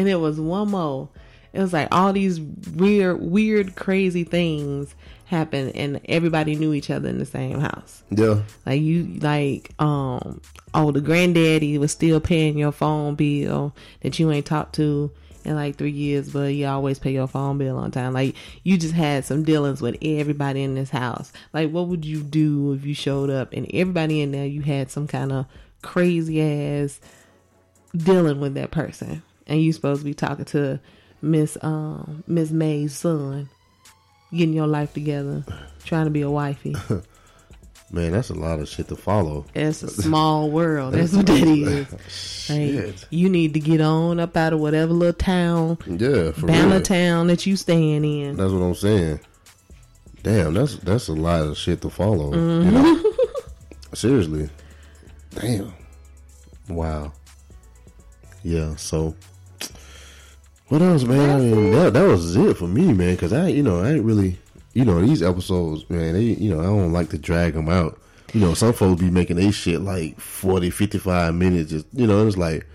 it 0.09 0.21
was 0.21 0.39
one 0.39 0.71
more. 0.71 1.09
It 1.53 1.59
was 1.59 1.73
like 1.73 1.89
all 1.91 2.12
these 2.12 2.41
weird, 2.41 3.21
weird, 3.21 3.75
crazy 3.75 4.23
things 4.23 4.95
happened, 5.31 5.75
and 5.75 6.01
everybody 6.05 6.55
knew 6.57 6.75
each 6.75 6.91
other 6.91 7.09
in 7.09 7.19
the 7.19 7.25
same 7.25 7.61
house. 7.61 8.03
yeah, 8.11 8.43
Like 8.67 8.83
you, 8.83 9.05
like 9.21 9.71
um, 9.79 10.41
oh, 10.75 10.93
the 10.93 11.00
granddaddy 11.00 11.78
was 11.78 11.93
still 11.93 12.21
paying 12.21 12.59
your 12.59 12.73
phone 12.73 13.15
bill 13.15 13.75
that 14.02 14.19
you 14.19 14.31
ain't 14.31 14.47
talked 14.47 14.75
to 14.75 15.11
in 15.45 15.54
like 15.54 15.76
three 15.76 15.91
years, 15.91 16.31
but 16.31 16.52
you 16.54 16.67
always 16.67 16.99
pay 16.99 17.13
your 17.13 17.26
phone 17.26 17.59
bill 17.59 17.78
on 17.78 17.91
time. 17.91 18.13
Like 18.13 18.35
you 18.63 18.76
just 18.76 18.95
had 18.95 19.25
some 19.25 19.43
dealings 19.43 19.81
with 19.81 19.97
everybody 20.02 20.63
in 20.63 20.75
this 20.75 20.91
house. 20.91 21.33
Like 21.52 21.71
what 21.71 21.89
would 21.89 22.04
you 22.04 22.23
do 22.23 22.75
if 22.75 22.85
you 22.85 22.95
showed 22.95 23.31
up 23.31 23.52
and 23.52 23.67
everybody 23.73 24.21
in 24.21 24.33
there 24.33 24.47
you 24.47 24.61
had 24.63 24.91
some 24.91 25.07
kind 25.07 25.33
of 25.33 25.47
crazy 25.83 26.43
ass 26.43 27.00
dealing 27.97 28.41
with 28.41 28.54
that 28.54 28.71
person, 28.71 29.23
and 29.47 29.63
you 29.63 29.73
supposed 29.73 30.02
to 30.02 30.04
be 30.04 30.15
talking 30.15 30.45
to 30.47 30.81
Miss 31.23 31.57
um 31.63 32.23
Miss 32.26 32.50
May's 32.50 32.95
son, 32.95 33.49
getting 34.32 34.54
your 34.54 34.66
life 34.66 34.93
together, 34.95 35.45
trying 35.84 36.04
to 36.04 36.10
be 36.10 36.23
a 36.23 36.30
wifey. 36.30 36.75
man, 37.90 38.12
that's 38.12 38.30
a 38.30 38.34
lot 38.34 38.60
of 38.60 38.69
shit 38.69 38.88
to 38.88 38.97
follow. 38.97 39.45
It's 39.54 39.82
a 39.82 39.88
small 40.02 40.50
world. 40.50 40.95
That's 40.95 41.12
what 41.12 41.26
that 41.26 41.43
is. 41.43 41.86
Shit. 42.50 43.06
you 43.10 43.28
need 43.28 43.54
to 43.54 43.60
get 43.60 43.80
on 43.80 44.19
up 44.19 44.36
out 44.36 44.52
of 44.52 44.60
whatever 44.60 44.93
little 44.93 45.12
town, 45.12 45.78
Yeah, 45.86 46.32
for 46.32 46.47
Bama 46.47 46.71
real. 46.73 46.82
town 46.82 47.26
that 47.28 47.47
you 47.47 47.56
staying 47.56 48.04
in. 48.04 48.36
That's 48.36 48.52
what 48.52 48.60
I'm 48.62 48.75
saying. 48.75 49.21
Damn, 50.23 50.54
that's 50.54 50.76
that's 50.78 51.08
a 51.08 51.12
lot 51.14 51.43
of 51.47 51.56
shit 51.56 51.80
to 51.82 51.90
follow. 51.90 52.32
Mm-hmm. 52.32 52.64
You 52.66 52.71
know? 52.73 53.12
Seriously. 53.95 54.50
Damn. 55.30 55.73
Wow. 56.69 57.12
Yeah. 58.43 58.75
So, 58.76 59.14
what 60.71 60.83
else, 60.83 61.02
man? 61.02 61.30
I 61.30 61.39
mean, 61.39 61.73
that 61.73 61.95
that 61.95 62.06
was 62.06 62.37
it 62.37 62.56
for 62.56 62.69
me, 62.69 62.93
man. 62.93 63.15
Because 63.15 63.33
I, 63.33 63.49
you 63.49 63.63
know, 63.63 63.83
I 63.83 63.91
ain't 63.91 64.04
really, 64.04 64.39
you 64.73 64.85
know, 64.85 65.04
these 65.04 65.21
episodes, 65.21 65.89
man. 65.91 66.15
They, 66.15 66.23
you 66.23 66.54
know, 66.54 66.61
I 66.61 66.67
don't 66.67 66.93
like 66.93 67.09
to 67.11 67.19
drag 67.19 67.54
them 67.54 67.69
out. 67.69 67.99
You 68.33 68.41
know, 68.41 68.54
some 68.54 68.73
folks 68.73 69.00
be 69.00 69.11
making 69.11 69.37
they 69.37 69.50
shit 69.50 69.80
like 69.80 70.21
40, 70.21 70.71
55 70.71 71.35
minutes. 71.35 71.71
Just 71.71 71.87
you 71.93 72.06
know, 72.06 72.25
it's 72.26 72.37
like. 72.37 72.67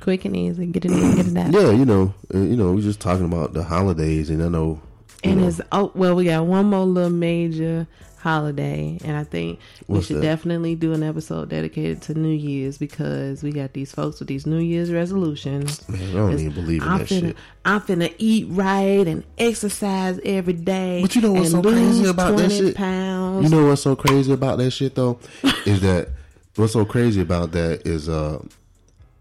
Quick 0.00 0.24
and 0.24 0.36
easy, 0.36 0.66
get 0.66 0.84
it 0.84 0.90
in, 0.90 1.14
get 1.16 1.26
it 1.28 1.36
out. 1.36 1.50
Yeah, 1.52 1.70
you 1.70 1.86
know, 1.86 2.12
uh, 2.34 2.38
you 2.38 2.56
know, 2.56 2.72
we 2.72 2.82
just 2.82 3.00
talking 3.00 3.24
about 3.24 3.54
the 3.54 3.62
holidays, 3.62 4.28
and 4.28 4.42
I 4.42 4.48
know, 4.48 4.80
And 5.24 5.40
know, 5.40 5.48
it's 5.48 5.60
oh 5.72 5.92
well, 5.94 6.16
we 6.16 6.24
got 6.24 6.44
one 6.44 6.66
more 6.66 6.84
little 6.84 7.08
major 7.10 7.86
holiday, 8.26 8.98
and 9.04 9.16
I 9.16 9.22
think 9.22 9.60
we 9.86 10.02
should 10.02 10.16
that? 10.16 10.22
definitely 10.22 10.74
do 10.74 10.92
an 10.92 11.04
episode 11.04 11.48
dedicated 11.50 12.02
to 12.02 12.14
New 12.14 12.34
Year's 12.34 12.76
because 12.76 13.44
we 13.44 13.52
got 13.52 13.72
these 13.72 13.92
folks 13.92 14.18
with 14.18 14.26
these 14.26 14.46
New 14.46 14.58
Year's 14.58 14.90
resolutions. 14.92 15.88
Man, 15.88 16.10
I 16.10 16.12
don't 16.12 16.32
It's, 16.32 16.42
even 16.42 16.54
believe 16.54 16.82
in 16.82 16.88
I'm 16.88 16.98
that 16.98 17.06
finna, 17.08 17.20
shit. 17.28 17.36
I'm 17.64 17.80
finna 17.82 18.12
eat 18.18 18.46
right 18.50 19.06
and 19.06 19.22
exercise 19.38 20.18
every 20.24 20.54
day. 20.54 21.02
But 21.02 21.14
you 21.14 21.22
know 21.22 21.32
what's 21.34 21.52
so 21.52 21.62
crazy 21.62 22.04
about 22.08 22.36
that 22.36 22.50
shit? 22.50 22.74
Pounds. 22.74 23.44
You 23.50 23.56
know 23.56 23.66
what's 23.68 23.82
so 23.82 23.94
crazy 23.94 24.32
about 24.32 24.58
that 24.58 24.70
shit 24.72 24.96
though 24.96 25.20
is 25.64 25.80
that 25.82 26.08
what's 26.56 26.72
so 26.72 26.84
crazy 26.84 27.20
about 27.20 27.52
that 27.52 27.86
is 27.86 28.08
uh 28.08 28.42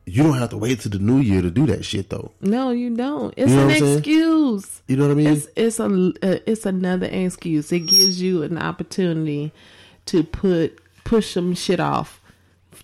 you 0.05 0.23
don't 0.23 0.37
have 0.37 0.49
to 0.51 0.57
wait 0.57 0.79
to 0.81 0.89
the 0.89 0.99
new 0.99 1.19
year 1.19 1.41
to 1.41 1.49
do 1.51 1.65
that 1.67 1.83
shit 1.85 2.09
though. 2.09 2.31
No, 2.41 2.71
you 2.71 2.95
don't. 2.95 3.33
It's 3.37 3.49
You 3.51 3.57
know 3.57 3.69
an 3.69 3.79
saying? 3.79 3.97
excuse. 3.97 4.81
You 4.87 4.97
know 4.97 5.05
what 5.07 5.11
I 5.11 5.15
mean? 5.15 5.27
It's 5.27 5.47
it's 5.55 5.79
a 5.79 5.85
uh, 5.85 6.39
it's 6.45 6.65
another 6.65 7.07
excuse. 7.11 7.71
It 7.71 7.81
gives 7.81 8.21
you 8.21 8.43
an 8.43 8.57
opportunity 8.57 9.51
to 10.07 10.23
put 10.23 10.79
push 11.03 11.31
some 11.33 11.53
shit 11.55 11.79
off 11.79 12.21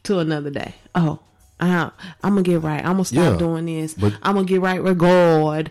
to 0.04 0.20
another 0.20 0.50
day. 0.50 0.76
Oh, 0.96 1.20
I, 1.60 1.92
I'm 2.24 2.32
gonna 2.34 2.42
get 2.42 2.62
right. 2.64 2.80
I'm 2.84 2.94
gonna 2.94 3.06
stop 3.06 3.34
Yeah, 3.34 3.38
doing 3.38 3.66
this. 3.68 3.94
but- 3.94 4.14
I'm 4.24 4.34
gonna 4.36 4.46
get 4.48 4.62
right 4.62 4.82
regard. 4.82 5.70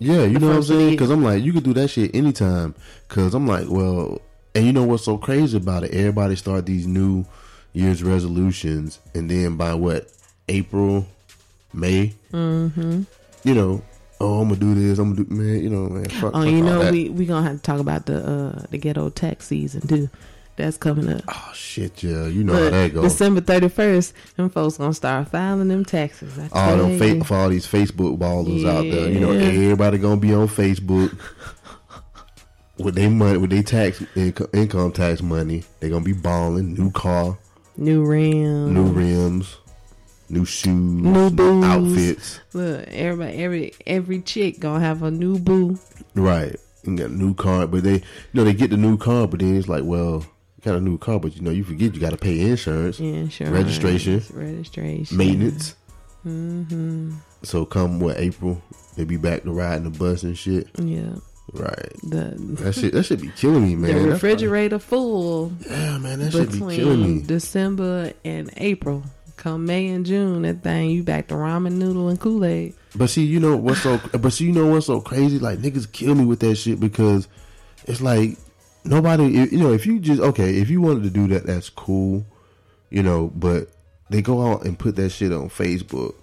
yeah, 0.00 0.24
you 0.24 0.38
know 0.40 0.48
what 0.48 0.56
I'm 0.56 0.58
first 0.62 0.70
of 0.70 0.76
the 0.76 0.82
saying? 0.82 0.90
Because 0.92 1.10
I'm 1.10 1.22
like, 1.22 1.44
you 1.44 1.52
could 1.52 1.62
do 1.62 1.74
that 1.74 1.88
shit 1.88 2.14
anytime. 2.16 2.74
Because 3.08 3.32
I'm 3.34 3.46
like, 3.46 3.66
well, 3.68 4.20
and 4.56 4.66
you 4.66 4.72
know 4.72 4.82
what's 4.82 5.04
so 5.04 5.18
crazy 5.18 5.56
about 5.56 5.84
it? 5.84 5.92
Everybody 5.94 6.34
start 6.34 6.66
these 6.66 6.86
new 6.88 7.24
year's 7.72 8.02
resolutions, 8.02 8.98
and 9.14 9.30
then 9.30 9.56
by 9.56 9.74
what 9.74 10.10
April, 10.50 11.06
May, 11.72 12.12
mm-hmm. 12.32 13.02
you 13.44 13.54
know, 13.54 13.82
oh, 14.20 14.40
I'm 14.42 14.48
gonna 14.48 14.60
do 14.60 14.74
this. 14.74 14.98
I'm 14.98 15.14
gonna 15.14 15.24
do, 15.26 15.34
man. 15.34 15.62
You 15.62 15.70
know, 15.70 15.88
man. 15.88 16.04
Fuck, 16.10 16.34
Oh, 16.34 16.42
fuck 16.42 16.50
you 16.50 16.62
know 16.62 16.90
we 16.90 17.08
we 17.08 17.24
gonna 17.26 17.46
have 17.48 17.56
to 17.56 17.62
talk 17.62 17.80
about 17.80 18.06
the 18.06 18.18
uh 18.26 18.66
the 18.70 18.78
ghetto 18.78 19.08
tax 19.10 19.46
season 19.46 19.86
too. 19.86 20.10
That's 20.56 20.76
coming 20.76 21.08
up. 21.08 21.22
Oh 21.28 21.52
shit, 21.54 22.02
yeah, 22.02 22.26
you 22.26 22.44
know 22.44 22.52
how 22.52 22.68
that 22.70 22.92
goes. 22.92 23.04
December 23.04 23.40
thirty 23.40 23.68
first, 23.68 24.12
them 24.36 24.50
folks 24.50 24.76
gonna 24.76 24.92
start 24.92 25.28
filing 25.28 25.68
them 25.68 25.84
taxes. 25.86 26.38
I 26.38 26.48
all 26.52 26.76
them 26.76 26.98
fa- 26.98 27.24
for 27.24 27.34
all 27.36 27.48
these 27.48 27.66
Facebook 27.66 28.18
ballers 28.18 28.66
out 28.68 28.82
there. 28.82 29.08
You 29.08 29.20
know, 29.20 29.30
everybody 29.30 29.96
gonna 29.98 30.20
be 30.20 30.34
on 30.34 30.48
Facebook 30.48 31.16
with 32.78 32.94
their 32.96 33.08
money, 33.10 33.38
with 33.38 33.50
their 33.50 33.62
tax 33.62 34.00
inco- 34.14 34.52
income 34.54 34.92
tax 34.92 35.22
money. 35.22 35.64
They 35.78 35.88
gonna 35.88 36.04
be 36.04 36.12
balling. 36.12 36.74
New 36.74 36.90
car, 36.90 37.38
new 37.78 38.04
rim, 38.04 38.74
new 38.74 38.84
rims, 38.92 39.56
new 40.30 40.44
shoes, 40.44 40.74
New 40.74 41.30
booze. 41.30 41.64
outfits. 41.64 42.40
Look, 42.52 42.86
everybody, 42.88 43.36
every 43.42 43.74
every 43.86 44.20
chick 44.20 44.60
gonna 44.60 44.80
have 44.80 45.02
a 45.02 45.10
new 45.10 45.38
boo. 45.38 45.78
Right, 46.14 46.56
and 46.84 46.96
got 46.98 47.10
a 47.10 47.12
new 47.14 47.34
car, 47.34 47.66
but 47.66 47.82
they, 47.82 47.94
you 47.94 48.02
know, 48.34 48.44
they 48.44 48.52
get 48.54 48.70
the 48.70 48.76
new 48.76 48.96
car, 48.96 49.26
but 49.26 49.40
then 49.40 49.56
it's 49.56 49.68
like, 49.68 49.84
well, 49.84 50.24
you 50.56 50.62
got 50.64 50.76
a 50.76 50.80
new 50.80 50.98
car, 50.98 51.18
but 51.20 51.36
you 51.36 51.42
know, 51.42 51.50
you 51.50 51.64
forget 51.64 51.94
you 51.94 52.00
got 52.00 52.10
to 52.10 52.16
pay 52.16 52.40
insurance, 52.40 52.98
Insurance, 53.00 53.54
registration, 53.54 54.22
registration, 54.32 55.16
maintenance. 55.16 55.74
Mm-hmm. 56.26 57.14
So 57.42 57.64
come 57.64 58.00
what 58.00 58.18
April, 58.18 58.60
they 58.96 59.04
be 59.04 59.16
back 59.16 59.42
to 59.44 59.52
riding 59.52 59.84
the 59.90 59.98
bus 59.98 60.22
and 60.22 60.36
shit. 60.36 60.68
Yeah. 60.78 61.14
Right. 61.52 61.92
The 62.04 62.34
That 62.60 62.74
shit 62.74 62.92
that 62.92 63.02
should 63.04 63.20
be 63.22 63.32
killing 63.36 63.64
me, 63.66 63.74
man. 63.76 64.02
the 64.02 64.10
refrigerator 64.10 64.78
full. 64.78 65.50
Yeah, 65.68 65.98
man, 65.98 66.20
that 66.20 66.30
should 66.32 66.52
be 66.52 66.58
killing 66.58 67.16
me. 67.18 67.22
December 67.22 68.12
and 68.24 68.50
April. 68.58 69.02
Come 69.40 69.64
May 69.64 69.88
and 69.88 70.04
June, 70.04 70.42
that 70.42 70.62
thing 70.62 70.90
you 70.90 71.02
back 71.02 71.28
to 71.28 71.34
ramen 71.34 71.72
noodle 71.72 72.10
and 72.10 72.20
Kool 72.20 72.44
Aid. 72.44 72.74
But 72.94 73.08
see, 73.08 73.24
you 73.24 73.40
know 73.40 73.56
what's 73.56 73.80
so? 73.80 73.98
But 74.12 74.34
see, 74.34 74.44
you 74.44 74.52
know 74.52 74.66
what's 74.66 74.84
so 74.84 75.00
crazy? 75.00 75.38
Like 75.38 75.60
niggas 75.60 75.90
kill 75.90 76.14
me 76.14 76.26
with 76.26 76.40
that 76.40 76.56
shit 76.56 76.78
because 76.78 77.26
it's 77.86 78.02
like 78.02 78.36
nobody. 78.84 79.28
You 79.28 79.56
know, 79.58 79.72
if 79.72 79.86
you 79.86 79.98
just 79.98 80.20
okay, 80.20 80.58
if 80.58 80.68
you 80.68 80.82
wanted 80.82 81.04
to 81.04 81.10
do 81.10 81.26
that, 81.28 81.46
that's 81.46 81.70
cool. 81.70 82.26
You 82.90 83.02
know, 83.02 83.32
but 83.34 83.68
they 84.10 84.20
go 84.20 84.46
out 84.46 84.66
and 84.66 84.78
put 84.78 84.96
that 84.96 85.08
shit 85.08 85.32
on 85.32 85.48
Facebook, 85.48 86.14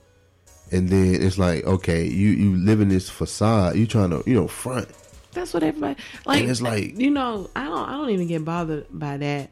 and 0.71 0.87
then 0.87 1.15
it's 1.19 1.39
like, 1.39 1.63
okay, 1.65 2.05
you 2.05 2.29
you 2.29 2.55
live 2.55 2.81
in 2.81 2.89
this 2.89 3.09
facade. 3.09 3.77
You 3.77 3.87
trying 3.87 4.11
to 4.11 4.21
you 4.27 4.35
know 4.35 4.47
front. 4.47 4.89
That's 5.31 5.55
what 5.55 5.63
everybody 5.63 5.99
like. 6.27 6.41
And 6.41 6.51
it's 6.51 6.61
like- 6.61 6.99
you 6.99 7.09
know, 7.09 7.49
I 7.55 7.63
don't 7.63 7.89
I 7.89 7.93
don't 7.93 8.11
even 8.11 8.27
get 8.27 8.45
bothered 8.45 8.85
by 8.91 9.17
that 9.17 9.49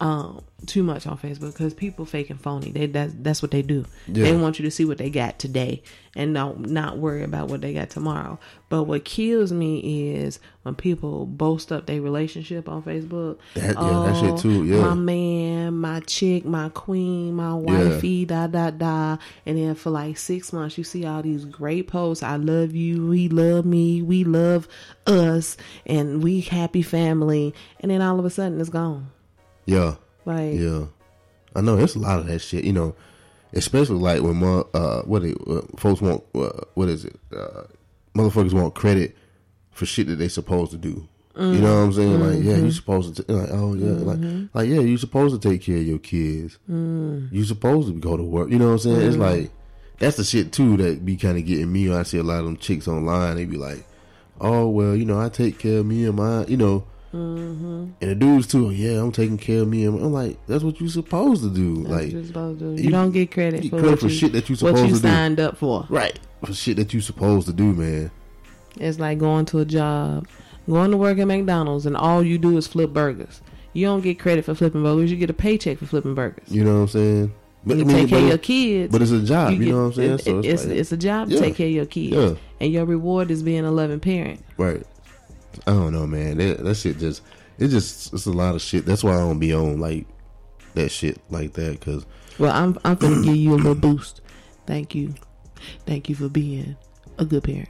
um 0.00 0.42
too 0.66 0.82
much 0.82 1.06
on 1.06 1.16
Facebook 1.16 1.52
because 1.52 1.72
people 1.74 2.04
fake 2.04 2.28
and 2.30 2.40
phony. 2.40 2.70
They 2.70 2.86
that's 2.86 3.14
that's 3.18 3.40
what 3.42 3.50
they 3.50 3.62
do. 3.62 3.84
They 4.08 4.36
want 4.36 4.58
you 4.58 4.64
to 4.64 4.70
see 4.70 4.84
what 4.84 4.98
they 4.98 5.10
got 5.10 5.38
today 5.38 5.82
and 6.14 6.32
not 6.32 6.58
not 6.60 6.98
worry 6.98 7.22
about 7.22 7.48
what 7.48 7.60
they 7.60 7.72
got 7.72 7.88
tomorrow. 7.90 8.38
But 8.68 8.84
what 8.84 9.04
kills 9.04 9.52
me 9.52 10.14
is 10.16 10.38
when 10.64 10.74
people 10.74 11.24
boast 11.26 11.72
up 11.72 11.86
their 11.86 12.00
relationship 12.02 12.68
on 12.68 12.82
Facebook. 12.82 13.38
That- 13.54 13.76
yeah, 13.76 14.04
that 14.06 14.16
shit 14.20 14.38
too, 14.38 14.64
yeah. 14.64 14.80
my 14.80 14.94
man, 14.94 15.76
my 15.78 16.00
chick, 16.00 16.44
my 16.44 16.68
queen, 16.70 17.34
my 17.34 17.54
wifey, 17.54 18.24
da 18.26 18.48
da 18.48 18.70
da. 18.70 19.16
And 19.46 19.56
then 19.58 19.74
for 19.76 19.90
like 19.90 20.18
six 20.18 20.52
months, 20.52 20.76
you 20.76 20.84
see 20.84 21.06
all 21.06 21.22
these 21.22 21.44
great 21.44 21.86
posts. 21.88 22.22
I 22.22 22.36
love 22.36 22.74
you. 22.74 23.06
We 23.06 23.28
love 23.28 23.64
me. 23.64 24.02
We 24.02 24.24
love 24.24 24.68
us, 25.06 25.56
and 25.86 26.22
we 26.22 26.40
happy 26.40 26.82
family. 26.82 27.54
And 27.80 27.90
then 27.90 28.02
all 28.02 28.18
of 28.18 28.24
a 28.24 28.30
sudden, 28.30 28.60
it's 28.60 28.68
gone. 28.70 29.10
Yeah, 29.66 29.96
Like, 30.24 30.54
yeah. 30.54 30.84
I 31.54 31.60
know 31.60 31.76
it's 31.78 31.94
a 31.94 31.98
lot 31.98 32.18
of 32.20 32.26
that 32.26 32.38
shit. 32.40 32.64
You 32.64 32.72
know, 32.72 32.94
especially 33.52 33.96
like 33.98 34.22
when 34.22 34.36
mo- 34.36 34.68
uh 34.74 35.02
what 35.02 35.24
it, 35.24 35.36
uh, 35.46 35.62
folks 35.76 36.00
want 36.00 36.22
uh, 36.34 36.50
what 36.74 36.88
is 36.88 37.04
it? 37.04 37.18
Uh, 37.36 37.62
motherfuckers 38.14 38.52
want 38.52 38.74
credit 38.74 39.16
for 39.72 39.86
shit 39.86 40.06
that 40.08 40.16
they 40.16 40.28
supposed 40.28 40.70
to 40.72 40.78
do. 40.78 41.06
You 41.38 41.60
know 41.60 41.74
what 41.74 41.82
I'm 41.84 41.92
saying? 41.92 42.18
Like, 42.20 42.42
yeah, 42.42 42.56
you 42.56 42.70
supposed 42.70 43.14
to. 43.16 43.22
T- 43.22 43.30
like, 43.32 43.50
oh 43.52 43.74
yeah, 43.74 43.90
like, 43.90 44.18
like 44.54 44.68
yeah, 44.70 44.80
you 44.80 44.96
supposed 44.96 45.38
to 45.40 45.48
take 45.50 45.60
care 45.60 45.76
of 45.76 45.82
your 45.86 45.98
kids. 45.98 46.58
You 46.66 47.44
supposed 47.44 47.88
to 47.88 47.94
go 47.94 48.16
to 48.16 48.22
work. 48.22 48.48
You 48.50 48.58
know 48.58 48.68
what 48.68 48.72
I'm 48.72 48.78
saying? 48.78 49.00
It's 49.02 49.16
like 49.18 49.50
that's 49.98 50.16
the 50.16 50.24
shit 50.24 50.52
too 50.52 50.78
that 50.78 51.04
be 51.04 51.16
kind 51.18 51.36
of 51.36 51.44
getting 51.44 51.70
me. 51.70 51.92
I 51.92 52.04
see 52.04 52.16
a 52.18 52.22
lot 52.22 52.38
of 52.38 52.46
them 52.46 52.56
chicks 52.56 52.88
online. 52.88 53.36
They 53.36 53.44
be 53.44 53.58
like, 53.58 53.84
oh 54.40 54.68
well, 54.68 54.96
you 54.96 55.04
know, 55.04 55.20
I 55.20 55.28
take 55.28 55.58
care 55.58 55.80
of 55.80 55.86
me 55.86 56.04
and 56.06 56.16
my, 56.16 56.44
you 56.46 56.56
know. 56.56 56.84
Mm-hmm. 57.12 57.84
And 58.00 58.10
the 58.10 58.14
dudes 58.14 58.46
too, 58.46 58.70
yeah, 58.70 59.00
I'm 59.00 59.12
taking 59.12 59.38
care 59.38 59.62
of 59.62 59.68
me. 59.68 59.84
And 59.86 59.98
I'm 60.02 60.12
like, 60.12 60.38
that's 60.46 60.64
what 60.64 60.80
you 60.80 60.88
supposed 60.88 61.42
to 61.42 61.50
do. 61.50 61.78
that's 61.84 61.88
like, 61.90 62.02
what 62.02 62.12
you're 62.12 62.24
supposed 62.24 62.58
to 62.60 62.64
do. 62.76 62.82
You, 62.82 62.84
you- 62.84 62.90
don't 62.90 63.12
get 63.12 63.30
credit 63.30 63.64
you 63.64 63.70
for 63.70 63.76
credit 63.78 63.90
what 63.92 64.00
for 64.00 64.06
you, 64.06 64.14
shit 64.14 64.32
that 64.32 64.48
you 64.48 64.56
supposed 64.56 64.78
you 64.78 64.82
to 64.82 64.88
do. 64.88 64.94
What 64.94 65.02
you 65.04 65.08
signed 65.10 65.40
up 65.40 65.56
for. 65.56 65.86
right 65.88 66.18
for 66.44 66.52
shit 66.52 66.76
that 66.76 66.92
you 66.92 67.00
supposed 67.00 67.46
to 67.46 67.52
do, 67.52 67.72
man. 67.72 68.10
It's 68.78 68.98
like 68.98 69.18
going 69.18 69.46
to 69.46 69.60
a 69.60 69.64
job, 69.64 70.28
going 70.68 70.90
to 70.90 70.96
work 70.98 71.18
at 71.18 71.26
McDonald's, 71.26 71.86
and 71.86 71.96
all 71.96 72.22
you 72.22 72.36
do 72.38 72.56
is 72.58 72.66
flip 72.66 72.92
burgers. 72.92 73.40
You 73.72 73.86
don't 73.86 74.02
get 74.02 74.18
credit 74.18 74.44
for 74.44 74.54
flipping 74.54 74.82
burgers. 74.82 75.10
You 75.10 75.16
get 75.16 75.30
a 75.30 75.34
paycheck 75.34 75.78
for 75.78 75.86
flipping 75.86 76.14
burgers. 76.14 76.48
You 76.50 76.64
know 76.64 76.74
what 76.74 76.80
I'm 76.80 76.88
saying? 76.88 77.34
But 77.64 77.78
You 77.78 77.82
I 77.82 77.86
mean, 77.86 77.96
take 77.96 78.08
care 78.10 78.18
of 78.22 78.28
your 78.28 78.38
kids. 78.38 78.92
But 78.92 79.02
it's 79.02 79.10
a 79.10 79.22
job. 79.22 79.52
You, 79.52 79.58
get- 79.58 79.68
know 79.68 79.78
what 79.78 79.86
I'm 79.86 79.92
saying? 79.94 80.12
it- 80.12 80.20
so 80.22 80.38
it's, 80.38 80.46
it's, 80.46 80.64
it's, 80.64 80.92
a 80.92 80.96
job 80.96 81.28
to 81.30 81.34
Yeah. 81.34 81.40
take 81.40 81.56
care 81.56 81.66
of 81.66 81.72
your 81.72 81.86
kids. 81.86 82.14
Yeah. 82.16 82.34
And 82.60 82.72
your 82.72 82.84
reward 82.84 83.30
is 83.30 83.42
being 83.42 83.64
a 83.64 83.70
loving 83.70 83.98
parent. 84.00 84.44
Right. 84.56 84.82
I 85.66 85.72
don't 85.72 85.92
know, 85.92 86.06
man. 86.06 86.38
That, 86.38 86.64
that 86.64 86.74
shit 86.76 86.98
just 86.98 87.22
it 87.58 87.68
just 87.68 88.12
it's 88.12 88.26
a 88.26 88.32
lot 88.32 88.54
of 88.54 88.62
shit. 88.62 88.84
That's 88.86 89.02
why 89.04 89.14
I 89.14 89.18
don't 89.18 89.38
be 89.38 89.54
on 89.54 89.80
like 89.80 90.06
that 90.74 90.90
shit 90.90 91.18
like 91.30 91.52
that 91.54 91.78
because 91.78 92.04
Well, 92.38 92.52
I'm 92.52 92.78
I'm 92.84 92.96
gonna 92.96 93.22
give 93.22 93.36
you 93.36 93.54
a 93.54 93.56
little 93.56 93.74
boost. 93.74 94.20
Thank 94.66 94.94
you, 94.94 95.14
thank 95.86 96.08
you 96.08 96.14
for 96.14 96.28
being 96.28 96.76
a 97.18 97.24
good 97.24 97.44
parent. 97.44 97.68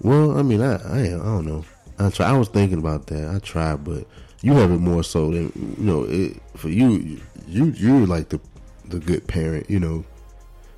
well, 0.00 0.38
I 0.38 0.42
mean, 0.42 0.62
I 0.62 0.76
I, 0.76 0.98
am, 1.08 1.20
I 1.20 1.24
don't 1.24 1.46
know. 1.46 1.64
I 1.98 2.10
try. 2.10 2.28
I 2.28 2.32
was 2.36 2.48
thinking 2.48 2.78
about 2.78 3.06
that. 3.08 3.34
I 3.34 3.38
tried, 3.40 3.84
but 3.84 4.06
you 4.42 4.52
have 4.54 4.70
it 4.70 4.78
more 4.78 5.02
so 5.02 5.30
than 5.30 5.52
you 5.78 5.84
know. 5.84 6.04
It, 6.04 6.40
for 6.56 6.68
you, 6.68 7.18
you 7.46 7.66
you're 7.76 8.06
like 8.06 8.28
the 8.28 8.40
the 8.86 8.98
good 9.00 9.26
parent. 9.26 9.68
You 9.70 9.80
know, 9.80 10.04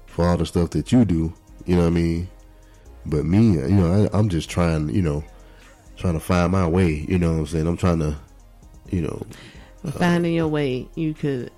for 0.06 0.26
all 0.26 0.36
the 0.36 0.46
stuff 0.46 0.70
that 0.70 0.90
you 0.92 1.04
do. 1.04 1.32
You 1.66 1.76
know 1.76 1.82
what 1.82 1.88
I 1.88 1.90
mean? 1.90 2.28
But 3.04 3.24
me, 3.24 3.52
you 3.52 3.68
know, 3.68 4.08
I, 4.12 4.18
I'm 4.18 4.28
just 4.28 4.48
trying. 4.48 4.88
You 4.88 5.02
know, 5.02 5.24
trying 5.98 6.14
to 6.14 6.20
find 6.20 6.52
my 6.52 6.66
way. 6.66 7.04
You 7.08 7.18
know 7.18 7.32
what 7.32 7.38
I'm 7.40 7.46
saying? 7.46 7.66
I'm 7.66 7.76
trying 7.76 7.98
to, 7.98 8.16
you 8.90 9.02
know, 9.02 9.20
But 9.84 9.96
uh, 9.96 9.98
finding 9.98 10.32
your 10.34 10.48
way, 10.48 10.88
you 10.94 11.12
could 11.14 11.50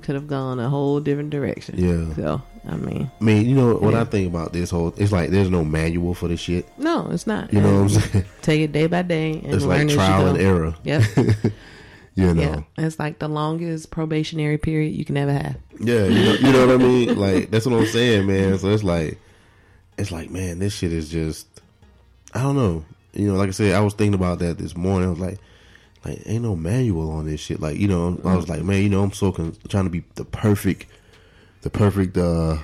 could 0.00 0.14
have 0.14 0.26
gone 0.26 0.58
a 0.58 0.68
whole 0.70 0.98
different 0.98 1.28
direction. 1.30 1.74
Yeah. 1.78 2.14
So 2.14 2.42
I 2.66 2.76
mean, 2.76 3.10
I 3.20 3.24
mean, 3.24 3.46
you 3.46 3.54
know 3.54 3.74
what 3.76 3.92
Yeah. 3.92 4.00
I 4.00 4.04
think 4.04 4.28
about 4.28 4.52
this 4.54 4.70
whole? 4.70 4.94
It's 4.96 5.12
like 5.12 5.28
there's 5.30 5.50
no 5.50 5.62
manual 5.64 6.14
for 6.14 6.26
this 6.28 6.40
shit. 6.40 6.66
no, 6.78 7.08
it's 7.10 7.26
not. 7.26 7.52
You 7.52 7.60
know 7.60 7.82
what 7.82 7.92
I'm 7.92 8.00
saying? 8.00 8.24
Take 8.42 8.60
it 8.62 8.72
day 8.72 8.86
by 8.86 9.02
day 9.02 9.32
and 9.44 9.54
It's 9.54 9.64
learn 9.64 9.68
like 9.68 9.80
as 9.86 9.90
you 9.92 9.96
trial 9.96 10.26
and 10.28 10.38
error. 10.38 10.74
Yep. 10.84 11.02
You 12.16 12.32
know, 12.32 12.42
Yeah, 12.78 12.84
it's 12.86 13.00
like 13.00 13.18
the 13.18 13.26
longest 13.26 13.90
probationary 13.90 14.56
period 14.56 14.94
you 14.94 15.04
can 15.04 15.16
ever 15.16 15.32
have. 15.32 15.56
yeah, 15.80 16.04
you 16.04 16.24
know, 16.24 16.32
you 16.34 16.52
know 16.52 16.66
what 16.68 16.74
I 16.76 16.78
mean. 16.78 17.16
Like 17.18 17.50
that's 17.50 17.66
what 17.66 17.74
I'm 17.76 17.86
saying, 17.86 18.28
man. 18.28 18.56
So 18.56 18.68
it's 18.68 18.84
like, 18.84 19.18
it's 19.98 20.12
like, 20.12 20.30
man, 20.30 20.60
this 20.60 20.72
shit 20.76 20.92
is 20.92 21.08
just, 21.08 21.48
I 22.32 22.42
don't 22.42 22.54
know. 22.54 22.84
You 23.14 23.28
know, 23.32 23.34
like 23.38 23.48
I 23.48 23.52
said, 23.52 23.74
I 23.74 23.80
was 23.80 23.94
thinking 23.94 24.14
about 24.14 24.38
that 24.40 24.58
this 24.58 24.76
morning. 24.76 25.08
I 25.08 25.10
was 25.10 25.20
like, 25.20 25.38
like, 26.04 26.20
ain't 26.26 26.42
no 26.42 26.54
manual 26.56 27.10
on 27.10 27.26
this 27.26 27.40
shit. 27.40 27.60
Like, 27.60 27.78
you 27.78 27.88
know, 27.88 28.20
I 28.24 28.36
was 28.36 28.48
like, 28.48 28.62
man, 28.62 28.82
you 28.82 28.88
know, 28.88 29.02
I'm 29.02 29.12
so 29.12 29.32
con- 29.32 29.56
trying 29.68 29.84
to 29.84 29.90
be 29.90 30.04
the 30.16 30.24
perfect, 30.24 30.86
the 31.62 31.70
perfect 31.70 32.16
uh 32.16 32.58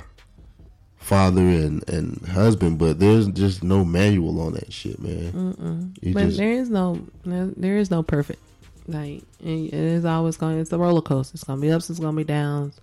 father 0.98 1.40
and 1.42 1.88
and 1.88 2.20
husband, 2.28 2.78
but 2.78 2.98
there's 2.98 3.26
just 3.28 3.62
no 3.64 3.84
manual 3.84 4.40
on 4.40 4.52
that 4.54 4.72
shit, 4.72 5.00
man. 5.00 5.32
Mm-mm. 5.32 6.12
But 6.14 6.26
just- 6.26 6.38
there 6.38 6.52
is 6.52 6.68
no 6.70 7.00
there, 7.24 7.46
there 7.56 7.76
is 7.78 7.90
no 7.90 8.02
perfect. 8.02 8.40
Like 8.86 9.22
it 9.42 9.72
is 9.72 10.04
always 10.04 10.36
going. 10.36 10.58
It's 10.58 10.72
a 10.72 10.78
roller 10.78 11.00
coaster. 11.02 11.34
It's 11.34 11.44
gonna 11.44 11.60
be 11.60 11.70
ups. 11.70 11.90
It's 11.90 12.00
gonna 12.00 12.16
be 12.16 12.24
downs. 12.24 12.80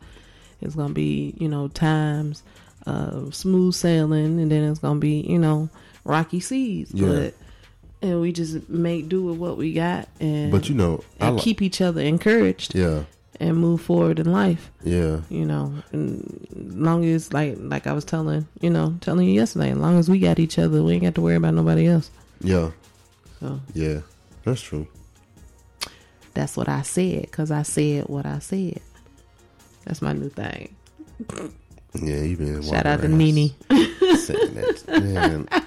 It's 0.61 0.73
gonna 0.75 0.93
be 0.93 1.35
you 1.37 1.47
know 1.49 1.67
times 1.67 2.43
uh, 2.85 3.29
smooth 3.31 3.73
sailing, 3.75 4.39
and 4.39 4.49
then 4.51 4.63
it's 4.63 4.79
gonna 4.79 4.99
be 4.99 5.19
you 5.21 5.37
know 5.37 5.69
rocky 6.05 6.39
seas. 6.39 6.91
Yeah. 6.93 7.07
But 7.07 7.33
and 8.01 8.21
we 8.21 8.31
just 8.31 8.69
make 8.69 9.09
do 9.09 9.23
with 9.23 9.37
what 9.37 9.57
we 9.57 9.73
got, 9.73 10.07
and 10.19 10.51
But 10.51 10.69
you 10.69 10.75
know, 10.75 11.03
I 11.19 11.31
li- 11.31 11.39
keep 11.41 11.61
each 11.61 11.81
other 11.81 12.01
encouraged. 12.01 12.75
Yeah. 12.75 13.03
and 13.39 13.55
move 13.57 13.81
forward 13.81 14.17
in 14.19 14.31
life. 14.31 14.71
Yeah. 14.83 15.21
You 15.29 15.45
know, 15.45 15.73
and 15.91 16.47
long 16.75 17.05
as 17.05 17.31
like 17.33 17.55
like 17.59 17.85
I 17.87 17.93
was 17.93 18.03
telling 18.05 18.47
you 18.61 18.69
know 18.69 18.95
telling 19.01 19.27
you 19.27 19.33
yesterday, 19.33 19.71
as 19.71 19.77
long 19.77 19.99
as 19.99 20.09
we 20.09 20.19
got 20.19 20.39
each 20.39 20.57
other, 20.57 20.81
we 20.83 20.93
ain't 20.93 21.03
got 21.03 21.15
to 21.15 21.21
worry 21.21 21.35
about 21.35 21.53
nobody 21.53 21.87
else. 21.87 22.09
Yeah. 22.41 22.71
So 23.39 23.59
Yeah. 23.73 23.99
That's 24.43 24.61
true. 24.61 24.87
that's 26.33 26.55
what 26.57 26.69
I 26.69 26.81
said 26.83 27.21
because 27.23 27.51
I 27.51 27.63
said 27.63 28.05
what 28.07 28.25
I 28.25 28.39
said. 28.39 28.79
That's 29.85 30.01
my 30.01 30.13
new 30.13 30.29
thing. 30.29 30.75
Yeah, 31.93 32.21
you 32.21 32.37
been 32.37 32.61
Shout 32.61 32.85
out 32.85 33.01
to 33.01 33.07
Nene. 33.07 33.51
saying 33.69 34.53
that. 34.55 34.83
Man, 34.87 35.47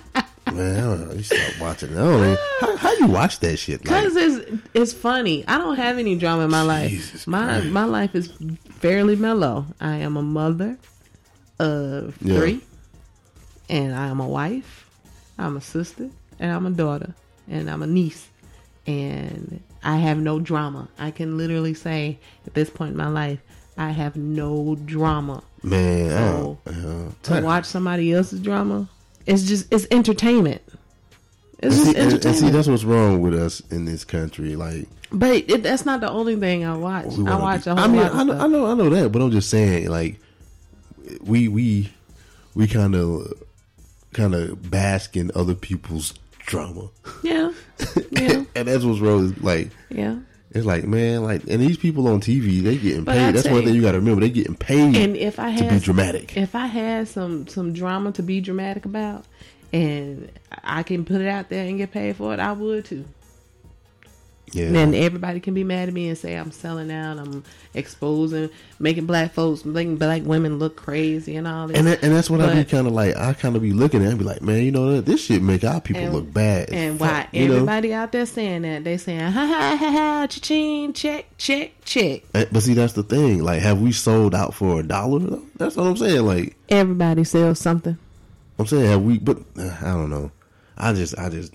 man, 0.53 1.09
I. 1.11 1.15
You 1.15 1.23
stop 1.23 1.61
watching. 1.61 1.91
I 1.97 2.01
don't 2.03 2.21
even, 2.25 2.39
how, 2.61 2.77
how 2.77 2.93
you 2.97 3.07
watch 3.07 3.41
that 3.41 3.57
shit? 3.59 3.85
Like, 3.87 4.03
Cause 4.05 4.17
it's 4.17 4.63
it's 4.75 4.93
funny. 4.93 5.45
I 5.47 5.59
don't 5.59 5.77
have 5.77 5.99
any 5.99 6.17
drama 6.17 6.45
in 6.45 6.51
my 6.51 6.63
life. 6.63 7.27
My 7.27 7.61
my 7.63 7.85
life 7.85 8.15
is 8.15 8.33
fairly 8.79 9.17
mellow. 9.17 9.67
I 9.81 9.97
am 9.97 10.17
a 10.17 10.23
mother 10.23 10.79
of 11.59 12.17
Yeah. 12.23 12.39
three, 12.39 12.61
and 13.69 13.95
I 13.95 14.07
am 14.09 14.21
a 14.21 14.29
wife. 14.29 14.87
I'm 15.39 15.57
a 15.57 15.61
sister, 15.61 16.11
and 16.39 16.53
I'm 16.53 16.67
a 16.67 16.71
daughter, 16.71 17.15
and 17.49 17.71
I'm 17.71 17.83
a 17.83 17.87
niece, 17.87 18.29
and 18.87 19.63
I 19.83 19.97
have 19.97 20.19
no 20.19 20.39
drama. 20.41 20.89
I 20.99 21.11
can 21.11 21.37
literally 21.39 21.75
say 21.75 22.19
at 22.47 22.55
this 22.55 22.69
point 22.71 22.93
in 22.93 22.97
my 22.97 23.09
life, 23.09 23.41
I 23.79 23.91
have 23.91 24.17
no 24.17 24.77
drama. 24.85 25.43
man, 25.63 26.13
I 26.13 26.17
So 26.33 26.59
don't- 26.67 27.23
to 27.25 27.39
uh, 27.39 27.43
watch 27.43 27.65
somebody 27.67 28.13
else's 28.13 28.41
drama, 28.41 28.89
it's 29.27 29.43
just 29.45 29.73
it's 29.73 29.87
entertainment. 29.91 30.63
It's 31.63 31.77
and 31.77 31.85
just 31.85 31.85
see, 31.85 31.99
and- 32.01 32.25
and 32.27 32.37
see, 32.37 32.51
that's 32.51 32.69
what's 32.69 32.85
wrong 32.85 33.21
with 33.21 33.35
us 33.35 33.61
in 33.71 33.85
this 33.85 34.05
country. 34.05 34.57
Like, 34.57 34.89
But 35.13 35.45
it, 35.51 35.63
that's 35.63 35.85
not 35.85 36.01
the 36.01 36.11
only 36.11 36.37
thing 36.37 36.65
I 36.65 36.77
watch. 36.77 37.07
I 37.19 37.37
watch 37.39 37.65
be- 37.65 37.71
a 37.71 37.75
whole 37.75 37.85
I 37.85 37.87
mean, 37.89 37.97
lot 38.03 38.15
I 38.15 38.23
know. 38.25 38.39
I 38.41 38.47
know, 38.47 38.67
I 38.67 38.75
know 38.75 38.89
that, 38.91 39.13
but 39.13 39.21
I'm 39.23 39.31
just 39.31 39.51
saying, 39.51 39.89
like, 39.89 40.19
we 41.21 41.49
we 41.49 41.93
we 42.55 42.67
kind 42.67 42.95
of 42.95 43.33
kind 44.13 44.35
of 44.35 44.71
bask 44.71 45.17
in 45.17 45.31
other 45.35 45.55
people's 45.55 46.15
drama, 46.47 46.89
Yeah, 47.23 47.53
yeah, 48.11 48.43
and 48.57 48.67
that's 48.69 48.83
what's 48.85 49.01
wrong. 49.01 49.37
Like, 49.41 49.71
yeah. 49.91 50.17
It's 50.53 50.67
like 50.67 50.85
man, 50.85 51.23
like 51.23 51.43
and 51.49 51.61
these 51.63 51.77
people 51.77 52.09
on 52.09 52.21
TV, 52.21 52.61
they 52.63 52.77
getting 52.77 53.05
But 53.05 53.15
paid. 53.17 53.35
That's 53.37 53.47
one 53.47 53.61
you- 53.61 53.67
thing 53.67 53.75
you 53.77 53.83
got 53.83 53.93
to 53.93 53.99
remember. 53.99 54.21
They 54.23 54.31
getting 54.31 54.57
paid 54.57 54.97
And 54.97 55.17
if 55.17 55.39
I 55.39 55.55
to 55.57 55.63
had 55.65 55.71
be 55.75 55.79
dramatic. 55.79 56.37
if 56.37 56.55
I 56.57 56.67
had 56.67 57.07
some 57.09 57.47
some 57.47 57.73
drama 57.73 58.11
to 58.13 58.23
be 58.23 58.41
dramatic 58.41 58.85
about, 58.85 59.25
and 59.73 60.31
I 60.65 60.83
can 60.83 61.05
put 61.05 61.21
it 61.21 61.29
out 61.29 61.49
there 61.51 61.65
and 61.67 61.79
get 61.79 61.93
paid 61.93 62.17
for 62.17 62.35
it, 62.35 62.41
I 62.41 62.53
would 62.53 62.85
too. 62.85 63.05
Yeah, 64.53 64.67
And 64.67 64.75
then 64.75 64.95
everybody 64.95 65.39
can 65.41 65.55
be 65.55 65.63
mad 65.65 65.89
at 65.89 65.95
me 65.95 66.09
and 66.09 66.19
say 66.19 66.35
I'm 66.35 66.51
selling 66.51 66.91
out, 66.91 67.19
I'm 67.19 67.45
exposing, 67.75 68.51
making 68.79 69.07
black 69.07 69.33
folks, 69.33 69.65
making 69.65 69.97
black 69.97 70.23
women 70.25 70.59
look 70.59 70.77
crazy 70.77 71.37
and 71.37 71.47
all 71.47 71.69
this. 71.69 71.77
and 71.79 71.87
that, 71.87 72.03
and 72.03 72.13
that's 72.15 72.29
what 72.29 72.41
I 72.41 72.55
be 72.55 72.65
kind 72.65 72.87
of 72.87 72.93
like. 72.93 73.17
I 73.17 73.33
kind 73.33 73.55
of 73.55 73.63
be 73.63 73.73
looking 73.73 74.03
at 74.03 74.07
it 74.07 74.11
and 74.11 74.19
be 74.19 74.25
like, 74.25 74.43
man, 74.43 74.63
you 74.65 74.73
know, 74.73 74.95
what? 74.97 75.07
this 75.07 75.25
shit 75.25 75.43
make 75.43 75.63
our 75.65 75.81
people 75.81 76.03
And- 76.03 76.13
look 76.15 76.33
bad. 76.33 76.71
And 76.71 76.99
fuck, 76.99 77.09
why 77.11 77.29
you 77.33 77.49
know? 77.49 77.55
everybody 77.55 77.95
out 77.95 78.13
there 78.13 78.27
saying 78.27 78.63
that 78.63 78.85
they 78.85 78.97
saying 78.97 79.21
ha 79.21 79.47
ha 79.47 79.77
ha 79.77 79.91
ha 79.93 80.27
cha-ching 80.29 80.93
check 80.95 81.27
check 81.39 81.73
check. 81.85 82.23
But 82.33 82.61
see, 82.63 82.75
that's 82.75 82.95
the 82.95 83.03
thing. 83.03 83.43
Like, 83.43 83.61
have 83.63 83.81
we 83.81 83.93
sold 83.93 84.35
out 84.35 84.55
for 84.55 84.81
a 84.81 84.83
dollar? 84.83 85.39
That's 85.57 85.77
what 85.77 85.87
I'm 85.87 85.97
saying. 85.97 86.25
Like, 86.27 86.57
Everybody 86.69 87.25
sells 87.25 87.59
something. 87.59 87.97
I'm 88.59 88.67
saying, 88.67 88.87
have 88.91 89.03
we? 89.03 89.19
But 89.19 89.39
uh, 89.59 89.77
I 89.81 89.93
don't 89.93 90.11
know. 90.11 90.31
I 90.77 90.93
just, 90.93 91.19
I 91.19 91.29
just, 91.29 91.53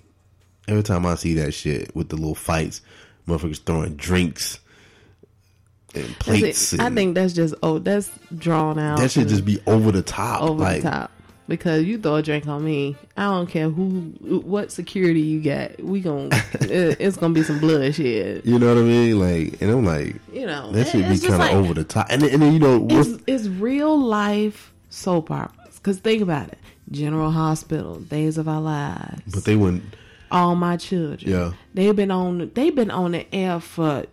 every 0.67 0.84
time 0.84 1.06
I 1.06 1.15
see 1.15 1.34
that 1.36 1.54
shit 1.54 1.95
with 1.95 2.10
the 2.10 2.15
little 2.15 2.36
fights, 2.36 2.82
motherfuckers 3.28 3.63
throwing 3.63 3.95
drinks 3.95 4.60
and 5.93 6.08
plates. 6.19 6.73
it. 6.73 6.80
I 6.80 6.89
think 6.89 7.15
that's 7.15 7.34
just 7.34 7.56
oh 7.63 7.80
that's 7.80 8.12
drawn 8.38 8.78
out. 8.80 8.99
that 8.99 9.12
should 9.12 9.28
just 9.28 9.45
be 9.45 9.60
over 9.67 9.91
the 9.91 10.01
top. 10.01 10.41
over 10.41 10.62
like, 10.62 10.82
the 10.82 10.89
top. 10.89 11.12
Because 11.47 11.84
you 11.84 11.99
throw 11.99 12.15
a 12.15 12.23
drink 12.23 12.47
on 12.47 12.65
me, 12.65 12.95
I 13.15 13.25
don't 13.25 13.47
care 13.47 13.69
who, 13.69 14.13
what 14.43 14.71
security 14.71 15.21
you 15.21 15.41
got. 15.41 15.80
We 15.80 16.01
gon' 16.01 16.30
it, 16.54 16.97
it's 16.99 17.17
gonna 17.17 17.36
be 17.36 17.43
some 17.43 17.60
bloodshed. 17.60 18.41
You 18.45 18.58
know 18.58 18.73
what 18.73 18.82
I 18.82 18.84
mean? 18.84 19.19
Like, 19.19 19.62
and 19.62 19.69
I'm 19.69 19.86
like, 19.86 20.15
You 20.34 20.47
know, 20.47 20.71
that 20.71 20.88
should 20.88 21.08
be 21.08 21.19
kind 21.19 21.36
of 21.36 21.39
like- 21.39 21.54
over 21.54 21.75
the 21.75 21.84
top. 21.84 22.08
And, 22.10 22.23
then- 22.23 22.32
and 22.34 22.41
then 22.41 22.54
you 22.54 22.60
know, 22.60 22.88
It's, 22.89 23.21
it's 23.28 23.47
real 23.47 23.95
life 23.99 24.73
soap 24.89 25.30
operas. 25.30 25.80
Cause 25.84 25.99
think 25.99 26.23
about 26.23 26.47
it: 26.47 26.58
General 26.89 27.30
Hospital, 27.30 27.99
Days 27.99 28.39
of 28.39 28.47
Our 28.47 28.62
Lives, 28.62 29.21
but 29.32 29.45
they 29.45 29.56
wouldn't. 29.56 29.84
All 30.36 30.56
My 30.56 30.78
Children. 30.78 31.32
Yeah. 31.32 31.52
they've 31.74 31.95
been 31.95 32.12
on. 32.12 32.52
They've 32.54 32.76
been 32.76 32.91
on 32.91 33.12
the 33.13 33.26
air 33.34 33.60
for 33.60 34.06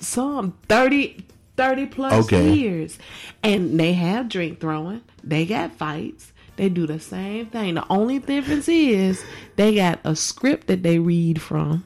some 0.00 0.54
30, 0.68 1.24
30 1.56 1.86
plus 1.86 2.24
Okay. 2.26 2.52
years, 2.54 2.98
and 3.42 3.78
they 3.78 3.92
have 3.92 4.28
drink 4.28 4.60
throwing. 4.60 5.02
They 5.22 5.46
got 5.46 5.76
fights. 5.76 6.32
They 6.56 6.68
do 6.68 6.86
the 6.86 7.00
same 7.00 7.46
thing. 7.46 7.74
The 7.74 7.84
only 7.90 8.18
difference 8.20 8.68
is 8.68 9.22
they 9.56 9.74
got 9.74 10.00
a 10.04 10.14
script 10.14 10.68
that 10.68 10.82
they 10.82 10.98
read 10.98 11.40
from. 11.40 11.84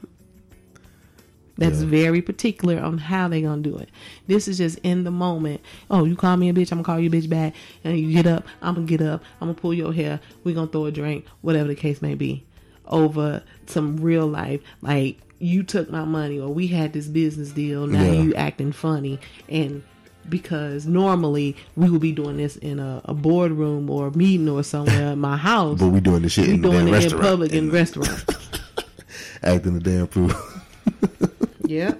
That's 1.56 1.80
very 1.80 2.22
particular 2.22 2.78
on 2.80 2.98
how 2.98 3.26
they 3.26 3.42
gonna 3.42 3.62
do 3.62 3.76
it. 3.78 3.88
This 4.28 4.46
is 4.46 4.58
just 4.58 4.78
in 4.84 5.02
the 5.02 5.10
moment. 5.10 5.60
Oh, 5.90 6.04
you 6.04 6.14
call 6.14 6.36
me 6.36 6.48
a 6.48 6.52
bitch, 6.52 6.70
I'm 6.70 6.78
gonna 6.78 6.84
call 6.84 7.00
you 7.00 7.08
a 7.08 7.12
bitch 7.12 7.28
back. 7.28 7.54
And 7.82 7.98
you 7.98 8.12
get 8.12 8.26
up, 8.28 8.44
I'm 8.62 8.74
gonna 8.76 8.86
get 8.86 9.00
up, 9.02 9.24
I'm 9.40 9.48
gonna 9.48 9.54
pull 9.58 9.74
your 9.74 9.92
hair, 9.92 10.20
we 10.44 10.54
gonna 10.54 10.68
throw 10.70 10.84
a 10.84 10.92
drink, 10.92 11.24
whatever 11.40 11.66
the 11.66 11.74
case 11.74 12.00
may 12.00 12.14
be. 12.14 12.44
Over 12.88 13.42
some 13.66 13.96
real 13.98 14.26
life, 14.26 14.60
like 14.82 15.18
you 15.38 15.62
took 15.62 15.90
my 15.90 16.04
money 16.04 16.40
or 16.40 16.48
we 16.48 16.66
had 16.68 16.92
this 16.92 17.06
business 17.06 17.50
deal, 17.52 17.86
now 17.86 18.02
Yeah. 18.02 18.12
you 18.22 18.34
acting 18.34 18.72
funny 18.72 19.18
and 19.48 19.82
because 20.28 20.84
normally 20.86 21.56
we 21.76 21.88
would 21.88 22.00
be 22.02 22.12
doing 22.12 22.36
this 22.38 22.56
in 22.56 22.78
a, 22.78 23.00
a 23.06 23.14
boardroom 23.14 23.88
or 23.88 24.08
a 24.08 24.16
meeting 24.16 24.48
or 24.48 24.62
somewhere 24.62 25.12
in 25.12 25.18
my 25.20 25.36
house. 25.36 25.78
But 25.80 25.88
we 25.88 26.00
doing 26.00 26.22
this 26.22 26.32
shit 26.32 26.48
we 26.48 26.54
in 26.54 26.60
the 26.62 26.70
doing 26.70 26.86
damn 26.86 26.94
it 26.94 27.12
in 27.12 27.18
public 27.18 27.52
in 27.52 27.70
restaurants. 27.80 28.24
acting 29.42 29.74
the 29.74 29.80
damn 29.80 30.06
fool. 30.08 30.30
Yep. 31.66 31.97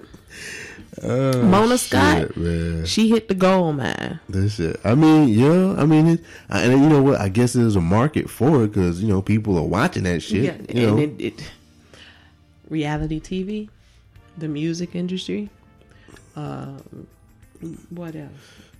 Oh, 1.01 1.41
Mona 1.43 1.77
Scott, 1.77 2.35
man. 2.35 2.85
she 2.85 3.09
hit 3.09 3.27
the 3.27 3.33
gold 3.35 3.77
mine. 3.77 4.19
This 4.27 4.55
shit. 4.55 4.79
I 4.83 4.95
mean, 4.95 5.29
yeah. 5.29 5.75
I 5.77 5.85
mean, 5.85 6.07
it, 6.07 6.19
I- 6.49 6.61
and 6.63 6.81
you 6.83 6.89
know 6.89 7.01
what? 7.01 7.19
I 7.21 7.29
guess 7.29 7.53
there's 7.53 7.75
a 7.75 7.81
market 7.81 8.29
for 8.29 8.63
it 8.63 8.67
because 8.73 9.01
you 9.01 9.07
know 9.07 9.21
people 9.21 9.57
are 9.57 9.63
watching 9.63 10.03
that 10.03 10.21
shit. 10.21 10.43
Yeah, 10.43 10.57
you 10.73 10.87
know, 10.87 10.97
and 10.97 11.21
it, 11.21 11.25
it 11.39 11.51
reality 12.69 13.19
TV, 13.19 13.69
the 14.37 14.47
music 14.47 14.93
industry, 14.95 15.49
um, 16.35 17.07
what 17.89 18.15
else? 18.15 18.31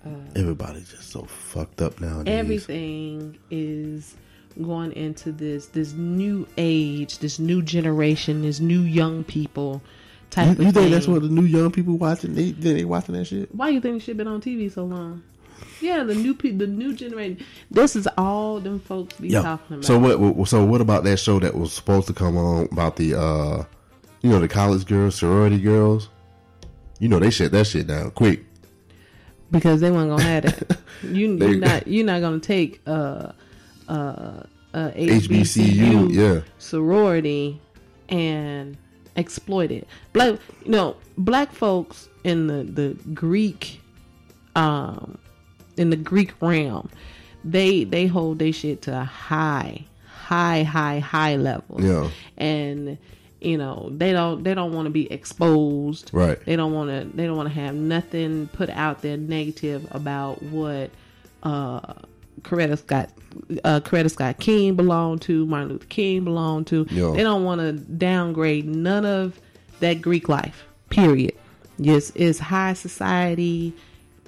Uh, 0.04 0.08
everybody's 0.36 0.90
just 0.90 1.10
so 1.10 1.22
fucked 1.24 1.82
up 1.82 2.00
now. 2.00 2.22
everything 2.26 3.36
is 3.50 4.14
going 4.62 4.92
into 4.92 5.30
this 5.32 5.66
this 5.66 5.92
new 5.92 6.46
age, 6.58 7.18
this 7.18 7.38
new 7.38 7.62
generation, 7.62 8.42
this 8.42 8.60
new 8.60 8.80
young 8.80 9.24
people 9.24 9.82
type 10.30 10.46
You, 10.46 10.52
of 10.52 10.58
you 10.58 10.64
think 10.64 10.74
thing. 10.74 10.90
that's 10.92 11.06
what 11.08 11.22
the 11.22 11.28
new 11.28 11.42
young 11.44 11.70
people 11.70 11.96
watching? 11.96 12.34
They 12.34 12.52
they, 12.52 12.72
they 12.74 12.84
watching 12.84 13.14
that 13.14 13.26
shit? 13.26 13.54
Why 13.54 13.68
you 13.70 13.80
think 13.80 13.96
this 13.96 14.04
shit 14.04 14.16
been 14.16 14.28
on 14.28 14.40
TV 14.40 14.70
so 14.72 14.84
long? 14.84 15.22
Yeah, 15.80 16.04
the 16.04 16.14
new 16.14 16.34
people, 16.34 16.58
the 16.58 16.66
new 16.66 16.94
generation. 16.94 17.38
This 17.70 17.96
is 17.96 18.06
all 18.18 18.60
them 18.60 18.80
folks 18.80 19.14
be 19.18 19.28
Yeah. 19.28 19.42
talking 19.42 19.76
about. 19.76 19.84
So 19.86 19.98
what? 19.98 20.20
what- 20.20 20.48
So 20.48 20.64
what 20.64 20.80
about 20.80 21.04
that 21.04 21.18
show 21.18 21.38
that 21.40 21.54
was 21.54 21.72
supposed 21.72 22.06
to 22.08 22.12
come 22.12 22.36
on 22.36 22.68
about 22.72 22.96
the, 22.96 23.14
uh 23.18 23.64
you 24.22 24.28
know, 24.30 24.38
the 24.38 24.48
college 24.48 24.84
girls, 24.86 25.14
sorority 25.16 25.58
girls? 25.58 26.08
You 26.98 27.08
know, 27.08 27.18
they 27.18 27.30
shut 27.30 27.52
that 27.52 27.66
shit 27.66 27.86
down 27.86 28.10
quick. 28.10 28.44
because 29.50 29.80
they 29.80 29.90
weren't 29.90 30.10
gonna 30.10 30.22
have 30.22 30.42
that. 30.44 30.78
You 31.02 31.38
They- 31.38 31.48
you 31.52 31.56
not 31.60 31.86
you're 31.88 32.04
not 32.06 32.20
gonna 32.20 32.40
take 32.40 32.80
uh 32.86 33.32
uh 33.88 34.42
uh 34.74 34.90
HBCU, 34.92 36.08
HBCU 36.08 36.12
yeah. 36.12 36.40
sorority 36.58 37.60
and 38.10 38.76
exploit 39.20 39.70
it. 39.70 39.86
Black 40.12 40.38
you 40.64 40.72
know 40.72 40.96
black 41.16 41.52
folks 41.52 42.08
in 42.24 42.46
the 42.48 42.64
the 42.64 42.88
Greek 43.14 43.80
um 44.56 45.16
in 45.76 45.90
the 45.90 45.96
Greek 45.96 46.32
realm 46.42 46.88
they 47.44 47.84
they 47.84 48.06
hold 48.06 48.38
their 48.40 48.52
shit 48.52 48.82
to 48.82 49.00
a 49.00 49.04
high 49.04 49.84
high 50.06 50.62
high 50.64 50.98
high 50.98 51.36
level. 51.36 51.80
Yeah. 51.80 52.08
and 52.36 52.98
you 53.40 53.56
know 53.56 53.88
they 53.96 54.12
don't 54.12 54.42
they 54.44 54.52
don't 54.54 54.72
want 54.74 54.84
to 54.86 54.90
be 54.90 55.10
exposed 55.10 56.10
Right. 56.12 56.38
they 56.44 56.56
don't 56.56 56.74
want 56.74 56.90
to 56.90 57.16
they 57.16 57.24
don't 57.26 57.36
want 57.38 57.48
to 57.48 57.54
have 57.54 57.74
nothing 57.74 58.48
put 58.52 58.68
out 58.70 59.00
there 59.02 59.16
negative 59.16 59.86
about 59.92 60.42
what 60.42 60.90
uh 61.42 61.80
Coretta 62.42 62.78
Scott 62.78 63.10
uh 63.64 63.80
Coretta 63.80 64.10
Scott 64.10 64.38
King 64.40 64.74
belonged 64.74 65.22
to 65.22 65.46
Martin 65.46 65.70
Luther 65.70 65.86
King 65.86 66.24
belonged 66.24 66.66
to 66.68 66.84
they 66.84 67.22
don't 67.22 67.44
want 67.44 67.60
to 67.60 67.72
downgrade 67.72 68.66
none 68.66 69.04
of 69.04 69.38
that 69.80 70.00
Greek 70.02 70.28
life 70.28 70.64
period 70.90 71.32
yes 71.78 72.10
it's 72.14 72.38
high 72.38 72.72
society 72.72 73.72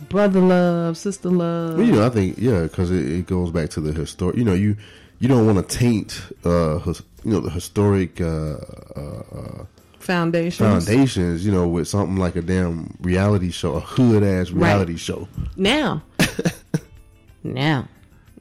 brother 0.08 0.40
love 0.40 0.96
sister 0.96 1.28
love 1.28 1.76
Well, 1.78 1.86
you 1.86 1.92
know, 1.92 2.06
I 2.06 2.08
think 2.08 2.38
yeah, 2.38 2.62
because 2.62 2.90
it, 2.90 3.06
it 3.10 3.26
goes 3.26 3.50
back 3.50 3.70
to 3.70 3.80
the 3.80 3.92
historic. 3.92 4.36
You 4.36 4.44
know, 4.44 4.54
you 4.54 4.76
you 5.20 5.28
don't 5.28 5.46
want 5.46 5.68
to 5.68 5.78
taint, 5.78 6.20
uh, 6.44 6.78
his, 6.78 7.00
you 7.24 7.30
know, 7.30 7.38
the 7.40 7.50
historic 7.50 8.20
uh, 8.20 8.56
uh, 8.96 9.22
uh, 9.32 9.64
foundations 10.00 10.56
foundations. 10.86 11.46
You 11.46 11.52
know, 11.52 11.68
with 11.68 11.86
something 11.86 12.16
like 12.16 12.34
a 12.34 12.42
damn 12.42 12.96
reality 13.00 13.50
show, 13.52 13.74
a 13.74 13.80
hood 13.80 14.24
ass 14.24 14.50
reality 14.50 14.92
Right. 14.94 15.00
show. 15.00 15.28
now 15.56 16.02
now 17.44 17.86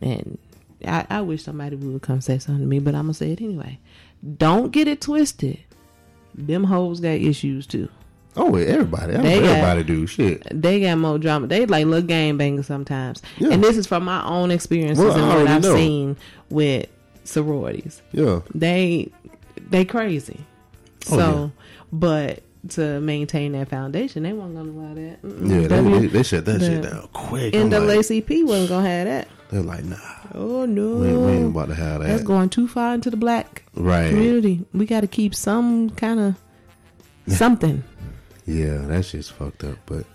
and 0.01 0.37
I, 0.85 1.05
I 1.09 1.21
wish 1.21 1.43
somebody 1.43 1.75
would 1.75 2.01
come 2.01 2.21
say 2.21 2.39
something 2.39 2.63
to 2.63 2.67
me 2.67 2.79
but 2.79 2.95
i'm 2.95 3.03
gonna 3.03 3.13
say 3.13 3.31
it 3.31 3.41
anyway. 3.41 3.79
Don't 4.37 4.71
get 4.71 4.87
it 4.87 5.01
twisted. 5.01 5.59
Them 6.35 6.63
hoes 6.65 6.99
got 6.99 7.09
issues 7.11 7.65
too. 7.67 7.89
Oh, 8.37 8.55
everybody, 8.55 9.13
They 9.17 9.39
got- 9.41 9.49
everybody 9.49 9.83
do. 9.83 10.07
Shit. 10.07 10.43
they 10.61 10.79
got 10.79 10.97
more 10.97 11.17
drama. 11.19 11.47
They 11.47 11.65
like 11.65 11.85
little 11.85 12.07
game 12.07 12.37
bangers 12.37 12.67
sometimes. 12.67 13.21
Yeah. 13.37 13.49
and 13.51 13.63
this 13.63 13.75
is 13.77 13.85
from 13.87 14.05
my 14.05 14.23
own 14.25 14.51
experiences 14.51 15.03
Well, 15.03 15.17
and 15.17 15.27
what 15.27 15.47
i've 15.47 15.61
know. 15.63 15.75
seen 15.75 16.17
with 16.49 16.87
sororities. 17.25 18.01
Yeah, 18.13 18.41
they 18.55 19.11
they 19.69 19.85
crazy. 19.85 20.39
Oh, 21.11 21.17
so 21.17 21.17
yeah. 21.17 21.63
but 21.91 22.43
to 22.69 22.99
maintain 23.01 23.53
that 23.53 23.69
foundation 23.69 24.23
they 24.23 24.33
weren't 24.33 24.55
gonna 24.55 24.69
allow 24.71 24.93
that 24.93 25.21
Mm-mm. 25.23 25.49
yeah, 25.49 25.67
they, 25.67 25.77
W- 25.77 25.99
they, 26.01 26.07
they 26.07 26.23
shut 26.23 26.45
that 26.45 26.61
shit 26.61 26.81
the 26.83 26.89
down 26.89 27.09
quick. 27.11 27.55
I'm 27.55 27.69
like, 27.69 27.81
NAACP 27.81 28.45
wasn't 28.45 28.69
gonna 28.69 28.87
have 28.89 29.05
that 29.07 29.27
they're 29.49 29.61
like, 29.61 29.83
nah, 29.83 29.97
Oh 30.33 30.65
no, 30.65 30.95
we 30.99 31.07
ain't, 31.09 31.19
we 31.21 31.31
ain't 31.33 31.49
about 31.51 31.67
to 31.67 31.75
have 31.75 32.01
that. 32.01 32.07
That's 32.07 32.23
going 32.23 32.49
too 32.49 32.67
far 32.69 32.93
into 32.93 33.09
the 33.09 33.17
black 33.17 33.63
Right. 33.75 34.09
community. 34.09 34.65
We 34.73 34.85
got 34.85 35.01
to 35.01 35.07
keep 35.07 35.35
some 35.35 35.89
kind 35.89 36.19
of 36.21 36.35
something. 37.27 37.83
Yeah, 38.45 38.77
that 38.87 39.03
shit's 39.03 39.29
fucked 39.29 39.65
up. 39.65 39.77
But 39.85 40.05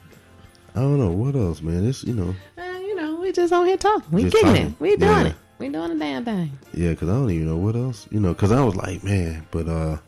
I 0.74 0.80
don't 0.80 0.98
know 0.98 1.11
what 1.12 1.35
else, 1.37 1.61
man. 1.61 1.85
This, 1.85 2.02
you 2.04 2.14
know, 2.14 2.35
Uh, 2.56 2.78
you 2.78 2.94
know, 2.96 3.16
we 3.20 3.30
just 3.32 3.52
on 3.52 3.66
here 3.66 3.76
talking. 3.76 4.11
We 4.11 4.24
kicking 4.24 4.40
talking. 4.40 4.66
it. 4.68 4.72
We 4.80 4.96
doing 4.96 5.11
Yeah. 5.11 5.26
it. 5.26 5.35
We 5.59 5.68
doing 5.68 5.90
the 5.90 5.96
damn 5.96 6.24
thing. 6.24 6.52
yeah, 6.72 6.90
because 6.90 7.11
I 7.11 7.12
don't 7.12 7.30
even 7.30 7.46
know 7.48 7.56
what 7.59 7.76
else, 7.76 8.06
you 8.11 8.20
know, 8.20 8.32
because 8.32 8.52
I 8.52 8.64
was 8.64 8.74
like, 8.76 9.04
man, 9.04 9.46
but 9.50 9.68
uh, 9.68 9.98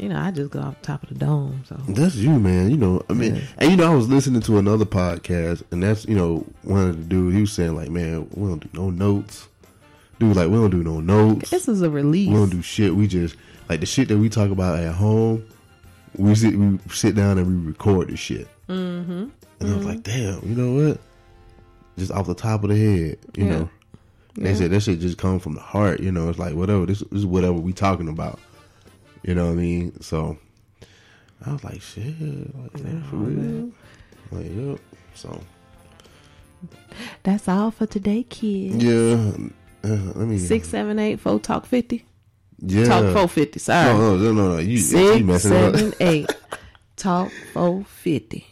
You 0.00 0.08
know, 0.08 0.18
I 0.18 0.30
just 0.30 0.50
go 0.50 0.60
off 0.60 0.80
the 0.80 0.86
top 0.86 1.02
of 1.02 1.10
the 1.10 1.14
dome. 1.14 1.62
So 1.68 1.76
that's 1.88 2.14
you, 2.14 2.38
man. 2.38 2.70
You 2.70 2.78
know, 2.78 3.02
I 3.10 3.12
mean, 3.12 3.34
Yeah. 3.36 3.42
and 3.58 3.70
you 3.70 3.76
know, 3.76 3.92
I 3.92 3.94
was 3.94 4.08
listening 4.08 4.40
to 4.42 4.56
another 4.58 4.86
podcast, 4.86 5.62
and 5.70 5.82
that's 5.82 6.06
you 6.06 6.14
know, 6.16 6.46
one 6.62 6.88
of 6.88 6.96
the 6.96 7.04
dudes 7.04 7.34
he 7.34 7.40
was 7.42 7.52
saying 7.52 7.76
like, 7.76 7.90
man, 7.90 8.26
we 8.34 8.48
don't 8.48 8.60
do 8.60 8.68
no 8.80 8.88
notes. 8.90 9.46
Dude, 10.18 10.36
like 10.36 10.48
we 10.48 10.54
don't 10.56 10.70
do 10.70 10.82
no 10.82 11.00
notes. 11.00 11.50
this 11.50 11.68
is 11.68 11.82
a 11.82 11.90
release. 11.90 12.28
We 12.28 12.34
don't 12.34 12.48
do 12.50 12.62
shit. 12.62 12.94
We 12.96 13.06
just 13.08 13.36
like 13.68 13.80
the 13.80 13.86
shit 13.86 14.08
that 14.08 14.16
we 14.18 14.28
talk 14.30 14.50
about 14.50 14.78
at 14.78 14.94
home. 14.94 15.44
we 16.16 16.34
sit 16.34 16.56
we 16.58 16.78
sit 16.90 17.14
down 17.14 17.36
and 17.38 17.46
we 17.46 17.68
record 17.68 18.08
the 18.08 18.16
shit. 18.16 18.48
Mm-hmm. 18.70 19.28
And 19.60 19.70
I 19.72 19.76
was 19.76 19.84
like, 19.84 20.02
damn, 20.02 20.40
you 20.48 20.54
know 20.54 20.88
what? 20.88 21.00
Just 21.98 22.10
off 22.12 22.26
the 22.26 22.34
top 22.34 22.64
of 22.64 22.70
the 22.70 22.76
head, 22.76 23.18
you 23.36 23.44
Yeah. 23.44 23.50
know. 23.50 23.68
They 24.36 24.50
Yeah. 24.50 24.56
said 24.56 24.70
that 24.70 24.80
shit 24.80 25.00
just 25.00 25.18
come 25.18 25.38
from 25.40 25.54
the 25.54 25.60
heart, 25.60 26.00
you 26.00 26.10
know. 26.10 26.30
It's 26.30 26.38
like 26.38 26.54
whatever 26.54 26.86
this, 26.86 27.00
this 27.00 27.18
is 27.20 27.26
whatever 27.26 27.52
we 27.54 27.72
talking 27.74 28.08
about. 28.08 28.38
You 29.22 29.34
know 29.34 29.46
what 29.46 29.52
I 29.52 29.56
mean? 29.56 30.00
So 30.00 30.38
I 31.44 31.52
was 31.52 31.64
like, 31.64 31.80
shit, 31.82 32.06
like 32.58 32.72
that 32.72 33.02
for 33.10 33.16
real. 33.16 33.70
Like, 34.32 34.46
yep. 34.54 34.80
So 35.14 35.40
That's 37.22 37.48
all 37.48 37.70
for 37.70 37.86
today, 37.86 38.22
kids. 38.24 38.82
yeah, 38.82 39.32
uh, 39.84 40.12
let 40.14 40.28
me 40.28 40.38
Six 40.38 40.68
seven 40.68 40.98
eight 40.98 41.20
four 41.20 41.38
talk 41.40 41.66
fifty. 41.66 42.04
Yeah, 42.62 42.84
Talk 42.84 43.12
four 43.14 43.28
fifty. 43.28 43.58
Sorry. 43.58 43.92
No, 43.92 44.16
no, 44.16 44.32
no, 44.32 44.48
no. 44.54 44.58
You, 44.58 44.70
you 44.72 44.78
Six 44.78 45.22
messing 45.24 45.52
up. 45.52 45.74
seven 45.76 45.94
eight. 46.00 46.30
Talk 46.96 47.30
four 47.52 47.84
fifty. 47.84 48.46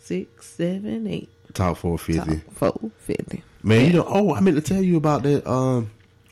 Six 0.00 0.46
seven 0.46 1.06
eight. 1.06 1.28
Top 1.54 1.76
four 1.76 1.96
fifty. 1.98 2.36
Four 2.52 2.74
fifty. 2.98 3.42
Man, 3.62 3.86
you 3.86 3.92
know. 3.94 4.04
Oh, 4.08 4.34
I 4.34 4.40
meant 4.40 4.56
to 4.56 4.62
tell 4.62 4.82
you 4.82 4.96
about 4.96 5.22
that. 5.22 5.48
Um, 5.48 5.90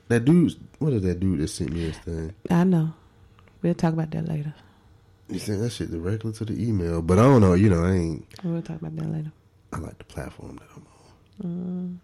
that 0.09 0.25
dude. 0.25 0.55
What 0.81 0.92
is 0.92 1.03
that 1.03 1.21
dude 1.21 1.38
that 1.40 1.49
sent 1.49 1.73
me 1.73 1.87
this 1.87 1.99
thing? 1.99 2.35
I 2.51 2.64
know. 2.64 2.92
We'll 3.62 3.75
talk 3.75 3.92
about 3.92 4.11
that 4.11 4.27
later. 4.29 4.55
You 5.29 5.38
sent 5.38 5.61
that 5.61 5.70
shit 5.70 5.90
directly 5.90 6.33
to 6.33 6.44
the 6.44 6.62
email, 6.68 7.01
but 7.01 7.18
I 7.18 7.22
don't 7.22 7.40
know. 7.40 7.55
You 7.55 7.70
know, 7.70 7.85
I 7.85 7.92
ain't. 7.92 8.27
We'll 8.44 8.61
talk 8.62 8.81
about 8.81 8.96
that 8.96 9.11
later. 9.11 9.33
I 9.72 9.79
like 9.79 9.98
the 9.98 10.05
platform 10.05 10.57
that 10.57 10.68
I'm 10.77 10.83
Mm. 11.42 11.96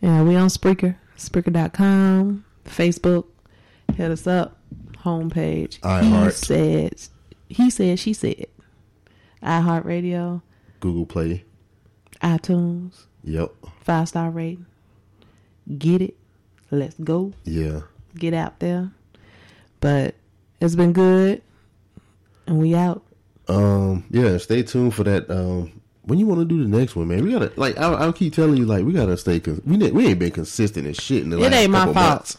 Yeah, 0.00 0.22
we 0.22 0.36
on 0.36 0.48
Spreaker, 0.48 0.94
Spreaker.com, 1.16 2.44
Facebook. 2.64 3.24
Hit 3.94 4.10
us 4.12 4.26
up. 4.26 4.56
Homepage. 4.98 5.78
I 5.82 6.02
He 6.26 6.30
said, 6.30 6.94
he 7.48 7.70
said, 7.70 7.98
she 7.98 8.12
said. 8.12 8.46
iHeartRadio, 9.42 10.42
Google 10.80 11.06
Play. 11.06 11.44
iTunes, 12.22 13.04
Yep. 13.24 13.52
five 13.82 14.08
star 14.08 14.30
rating. 14.30 14.66
Get 15.76 16.02
it. 16.02 16.16
Let's 16.70 16.94
go. 16.98 17.32
Yeah. 17.44 17.80
Get 18.16 18.34
out 18.34 18.58
there. 18.60 18.90
But 19.80 20.14
it's 20.60 20.74
been 20.74 20.92
good. 20.92 21.42
And 22.46 22.58
we 22.58 22.74
out. 22.74 23.02
Um. 23.48 24.04
Yeah. 24.10 24.36
Stay 24.38 24.62
tuned 24.62 24.94
for 24.94 25.04
that. 25.04 25.30
Um. 25.30 25.72
When 26.02 26.18
you 26.18 26.26
want 26.26 26.40
to 26.40 26.46
do 26.46 26.62
the 26.66 26.68
next 26.78 26.96
one, 26.96 27.08
man, 27.08 27.22
we 27.22 27.32
gotta 27.32 27.52
like. 27.56 27.76
I, 27.78 28.08
I 28.08 28.12
keep 28.12 28.32
telling 28.32 28.56
you, 28.56 28.64
like, 28.64 28.84
we 28.84 28.92
gotta 28.94 29.16
stay. 29.18 29.42
We 29.66 29.76
ne- 29.76 29.90
we 29.90 30.06
ain't 30.06 30.18
been 30.18 30.30
consistent 30.30 30.86
as 30.86 30.96
shit 30.96 31.22
in 31.22 31.30
the 31.30 31.36
It 31.36 31.40
last 31.40 31.54
ain't 31.54 31.70
my 31.72 31.84
fault. 31.84 31.94
months. 31.94 32.38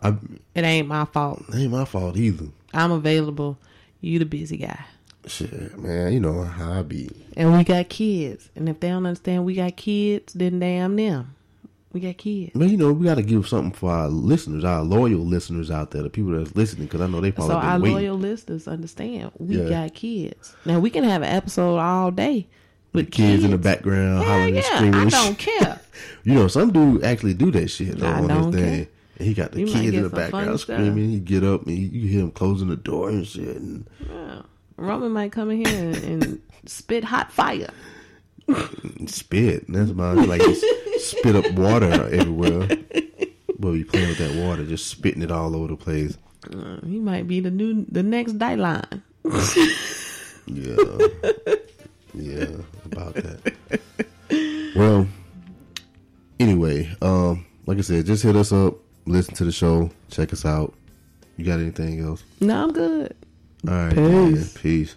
I, 0.00 0.08
It 0.54 0.62
ain't 0.64 0.86
my 0.88 1.04
fault. 1.06 1.42
it 1.48 1.54
ain't 1.56 1.72
my 1.72 1.84
fault 1.84 2.16
either. 2.16 2.46
I'm 2.72 2.92
available. 2.92 3.58
You 4.00 4.18
the 4.20 4.24
busy 4.26 4.58
guy. 4.58 4.84
Shit, 5.26 5.76
man. 5.78 6.12
You 6.12 6.20
know 6.20 6.44
how 6.44 6.74
I 6.78 6.82
be. 6.82 7.10
And 7.36 7.56
we 7.56 7.64
got 7.64 7.88
kids. 7.88 8.48
And 8.54 8.68
if 8.68 8.78
they 8.78 8.88
don't 8.88 9.04
understand 9.06 9.44
we 9.44 9.54
got 9.54 9.76
kids, 9.76 10.32
then 10.34 10.60
damn 10.60 10.94
them. 10.94 11.34
We 11.96 12.00
got 12.02 12.18
kids. 12.18 12.54
Man, 12.54 12.68
you 12.68 12.76
know, 12.76 12.92
we 12.92 13.06
got 13.06 13.14
to 13.14 13.22
give 13.22 13.48
something 13.48 13.72
for 13.72 13.90
our 13.90 14.08
listeners, 14.08 14.64
our 14.64 14.82
loyal 14.82 15.20
listeners 15.24 15.70
out 15.70 15.92
there, 15.92 16.02
the 16.02 16.10
people 16.10 16.32
that's 16.32 16.54
listening, 16.54 16.88
because 16.88 17.00
I 17.00 17.06
know 17.06 17.22
they 17.22 17.32
probably 17.32 17.54
So 17.54 17.58
our 17.58 17.80
waiting. 17.80 17.96
loyal 17.96 18.18
listeners 18.18 18.68
understand 18.68 19.30
we 19.38 19.56
Yeah. 19.62 19.68
got 19.70 19.94
kids. 19.94 20.54
Now 20.66 20.78
we 20.78 20.90
can 20.90 21.04
have 21.04 21.22
an 21.22 21.34
episode 21.34 21.78
all 21.78 22.10
day 22.10 22.48
with 22.92 23.10
kids, 23.10 23.44
in 23.44 23.50
the 23.50 23.56
background 23.56 24.18
Hell 24.24 24.26
hollering 24.30 24.56
yeah, 24.56 24.60
and 24.60 24.76
screaming. 24.76 25.06
I 25.06 25.08
don't 25.08 25.38
care. 25.38 25.80
you 26.24 26.34
know, 26.34 26.48
some 26.48 26.70
dude 26.70 27.02
actually 27.02 27.32
do 27.32 27.50
that 27.52 27.68
shit 27.68 27.96
though 27.98 28.06
I 28.08 28.12
on 28.20 28.28
don't 28.28 28.52
his 28.52 28.62
thing. 28.62 28.88
he 29.18 29.32
got 29.32 29.52
the 29.52 29.60
You 29.60 29.66
kids 29.66 29.96
in 29.96 30.02
the 30.02 30.10
background 30.10 30.60
screaming. 30.60 31.08
He 31.08 31.18
get 31.18 31.44
up 31.44 31.66
and 31.66 31.78
you, 31.78 31.88
you 31.88 32.08
hear 32.08 32.20
him 32.20 32.30
closing 32.30 32.68
the 32.68 32.76
door 32.76 33.08
and 33.08 33.26
shit. 33.26 33.56
And 33.56 33.86
Yeah. 34.06 34.42
Roman 34.76 35.12
might 35.12 35.32
come 35.32 35.50
in 35.50 35.64
here 35.64 35.74
and, 35.92 35.96
and 36.22 36.40
spit 36.66 37.04
hot 37.04 37.32
fire. 37.32 37.70
Spit. 39.06 39.64
That's 39.68 39.90
about 39.90 40.18
it. 40.18 40.28
like 40.28 40.42
spit 40.98 41.36
up 41.36 41.50
water 41.52 41.90
everywhere. 42.12 42.68
But 43.58 43.72
we 43.72 43.84
playing 43.84 44.08
with 44.08 44.18
that 44.18 44.34
water, 44.44 44.64
just 44.66 44.86
spitting 44.88 45.22
it 45.22 45.30
all 45.30 45.56
over 45.56 45.68
the 45.68 45.76
place. 45.76 46.16
Uh, 46.52 46.78
he 46.86 46.98
might 47.00 47.26
be 47.26 47.40
the 47.40 47.50
new 47.50 47.84
the 47.90 48.02
next 48.02 48.38
Dylan. 48.38 49.02
Yeah. 50.46 50.76
yeah, 52.14 52.46
about 52.84 53.14
that. 53.14 53.52
Well, 54.76 55.08
anyway, 56.38 56.94
um, 57.02 57.44
like 57.66 57.78
I 57.78 57.80
said, 57.80 58.06
just 58.06 58.22
hit 58.22 58.36
us 58.36 58.52
up, 58.52 58.76
listen 59.06 59.34
to 59.36 59.44
the 59.44 59.50
show, 59.50 59.90
check 60.10 60.32
us 60.32 60.44
out. 60.44 60.72
You 61.36 61.44
got 61.44 61.58
anything 61.58 62.00
else? 62.00 62.22
No, 62.40 62.62
I'm 62.64 62.72
good. 62.72 63.14
All 63.66 63.74
right, 63.74 63.94
Peace. 63.94 63.98
man. 63.98 64.46
Peace. 64.62 64.96